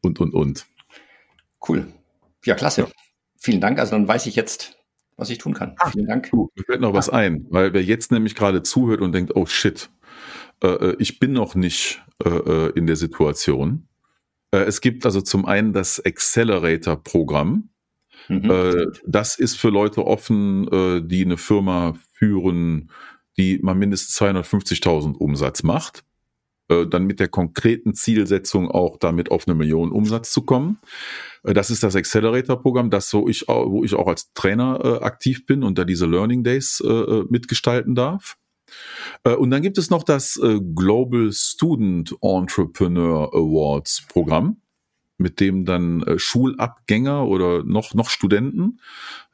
und, 0.00 0.18
und, 0.18 0.32
und. 0.32 0.66
Cool. 1.68 1.86
Ja, 2.46 2.54
klasse. 2.54 2.82
Ja. 2.82 2.88
Vielen 3.40 3.60
Dank. 3.62 3.78
Also 3.78 3.92
dann 3.92 4.06
weiß 4.06 4.26
ich 4.26 4.36
jetzt, 4.36 4.76
was 5.16 5.30
ich 5.30 5.38
tun 5.38 5.54
kann. 5.54 5.74
Ah, 5.78 5.90
Vielen 5.90 6.06
Dank. 6.06 6.30
Du, 6.30 6.50
mir 6.54 6.64
fällt 6.64 6.82
noch 6.82 6.90
ah. 6.90 6.94
was 6.94 7.08
ein, 7.08 7.46
weil 7.48 7.72
wer 7.72 7.82
jetzt 7.82 8.12
nämlich 8.12 8.34
gerade 8.34 8.62
zuhört 8.62 9.00
und 9.00 9.12
denkt, 9.12 9.34
oh 9.34 9.46
shit, 9.46 9.90
äh, 10.62 10.68
äh 10.68 10.96
ich 10.98 11.18
bin 11.18 11.32
noch 11.32 11.54
nicht 11.54 12.02
äh, 12.22 12.28
äh, 12.28 12.72
in 12.74 12.86
der 12.86 12.96
Situation. 12.96 13.88
Äh, 14.50 14.64
es 14.64 14.82
gibt 14.82 15.06
also 15.06 15.22
zum 15.22 15.46
einen 15.46 15.72
das 15.72 16.04
Accelerator-Programm. 16.04 17.70
Mhm. 18.28 18.50
Äh, 18.50 18.86
das 19.06 19.38
ist 19.38 19.56
für 19.56 19.70
Leute 19.70 20.06
offen, 20.06 20.66
die 21.08 21.24
eine 21.24 21.38
Firma 21.38 21.94
führen, 22.12 22.90
die 23.38 23.58
mal 23.62 23.74
mindestens 23.74 24.20
250.000 24.20 25.16
Umsatz 25.16 25.62
macht. 25.62 26.04
Dann 26.68 27.04
mit 27.04 27.18
der 27.18 27.26
konkreten 27.26 27.94
Zielsetzung 27.94 28.70
auch 28.70 28.96
damit 28.96 29.32
auf 29.32 29.48
eine 29.48 29.56
Million 29.56 29.90
Umsatz 29.90 30.30
zu 30.30 30.42
kommen. 30.42 30.78
Äh, 31.44 31.54
das 31.54 31.70
ist 31.70 31.82
das 31.82 31.96
Accelerator-Programm, 31.96 32.90
das 32.90 33.10
so 33.10 33.28
ich, 33.28 33.46
wo 33.48 33.84
ich 33.84 33.94
auch 33.94 34.06
als 34.08 34.32
Trainer 34.32 34.80
äh, 34.82 35.04
aktiv 35.04 35.46
bin 35.46 35.62
und 35.62 35.78
da 35.78 35.84
diese 35.84 36.06
Learning 36.06 36.44
Days 36.44 36.82
äh, 36.84 37.22
mitgestalten 37.28 37.94
darf. 37.94 38.36
Äh, 39.24 39.34
und 39.34 39.50
dann 39.50 39.62
gibt 39.62 39.78
es 39.78 39.90
noch 39.90 40.02
das 40.02 40.36
äh, 40.36 40.60
Global 40.74 41.30
Student 41.32 42.14
Entrepreneur 42.20 43.32
Awards 43.34 44.06
Programm. 44.08 44.60
Mit 45.20 45.38
dem 45.38 45.66
dann 45.66 46.02
äh, 46.02 46.18
Schulabgänger 46.18 47.26
oder 47.28 47.62
noch, 47.62 47.94
noch 47.94 48.08
Studenten, 48.08 48.80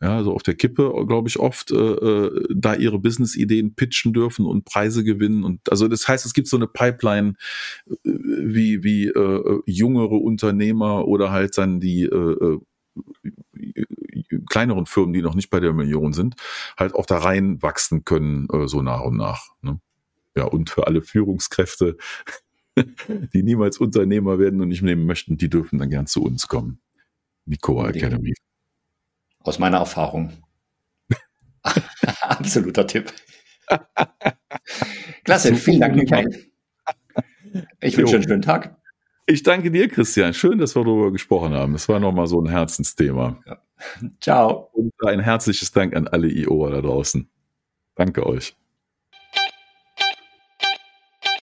ja, 0.00 0.22
so 0.24 0.34
auf 0.34 0.42
der 0.42 0.54
Kippe, 0.54 0.92
glaube 1.06 1.28
ich, 1.28 1.38
oft 1.38 1.70
äh, 1.70 1.76
äh, 1.76 2.46
da 2.54 2.74
ihre 2.74 2.98
Business-Ideen 2.98 3.74
pitchen 3.76 4.12
dürfen 4.12 4.46
und 4.46 4.64
Preise 4.64 5.04
gewinnen. 5.04 5.44
Und 5.44 5.70
also 5.70 5.86
das 5.86 6.08
heißt, 6.08 6.26
es 6.26 6.34
gibt 6.34 6.48
so 6.48 6.56
eine 6.56 6.66
Pipeline, 6.66 7.34
äh, 7.88 7.94
wie, 8.04 8.82
wie 8.82 9.06
äh, 9.06 9.60
jüngere 9.66 10.20
Unternehmer 10.20 11.06
oder 11.06 11.30
halt 11.30 11.56
dann 11.56 11.78
die 11.78 12.02
äh, 12.02 12.58
kleineren 14.48 14.86
Firmen, 14.86 15.12
die 15.12 15.22
noch 15.22 15.34
nicht 15.34 15.50
bei 15.50 15.60
der 15.60 15.72
Million 15.72 16.12
sind, 16.12 16.34
halt 16.76 16.94
auch 16.94 17.06
da 17.06 17.18
reinwachsen 17.18 18.04
können, 18.04 18.48
äh, 18.52 18.66
so 18.66 18.82
nach 18.82 19.02
und 19.02 19.16
nach. 19.16 19.50
Ne? 19.62 19.78
Ja, 20.36 20.44
und 20.44 20.68
für 20.68 20.86
alle 20.86 21.00
Führungskräfte, 21.00 21.96
die 23.32 23.42
niemals 23.42 23.78
Unternehmer 23.78 24.38
werden 24.38 24.60
und 24.60 24.68
nicht 24.68 24.82
nehmen 24.82 25.06
möchten, 25.06 25.36
die 25.36 25.48
dürfen 25.48 25.78
dann 25.78 25.90
gern 25.90 26.06
zu 26.06 26.22
uns 26.22 26.46
kommen. 26.48 26.80
Die 27.46 27.56
Coa 27.56 27.88
Academy. 27.88 28.34
Aus 29.40 29.58
meiner 29.58 29.78
Erfahrung. 29.78 30.32
Absoluter 32.20 32.86
Tipp. 32.86 33.12
Klasse, 35.24 35.54
vielen 35.54 35.80
Dank, 35.80 35.96
Michael. 35.96 36.46
Ich 37.80 37.96
wünsche 37.96 38.16
einen 38.16 38.24
schönen 38.24 38.42
Tag. 38.42 38.76
Ich 39.26 39.42
danke 39.42 39.70
dir, 39.70 39.88
Christian. 39.88 40.34
Schön, 40.34 40.58
dass 40.58 40.76
wir 40.76 40.84
darüber 40.84 41.10
gesprochen 41.10 41.52
haben. 41.52 41.74
Es 41.74 41.88
war 41.88 41.98
nochmal 41.98 42.26
so 42.26 42.40
ein 42.40 42.48
Herzensthema. 42.48 43.40
Ja. 43.46 43.62
Ciao. 44.20 44.70
Und 44.72 44.92
ein 45.04 45.20
herzliches 45.20 45.72
Dank 45.72 45.96
an 45.96 46.06
alle 46.06 46.28
IO 46.28 46.68
da 46.70 46.80
draußen. 46.80 47.28
Danke 47.96 48.24
euch. 48.26 48.56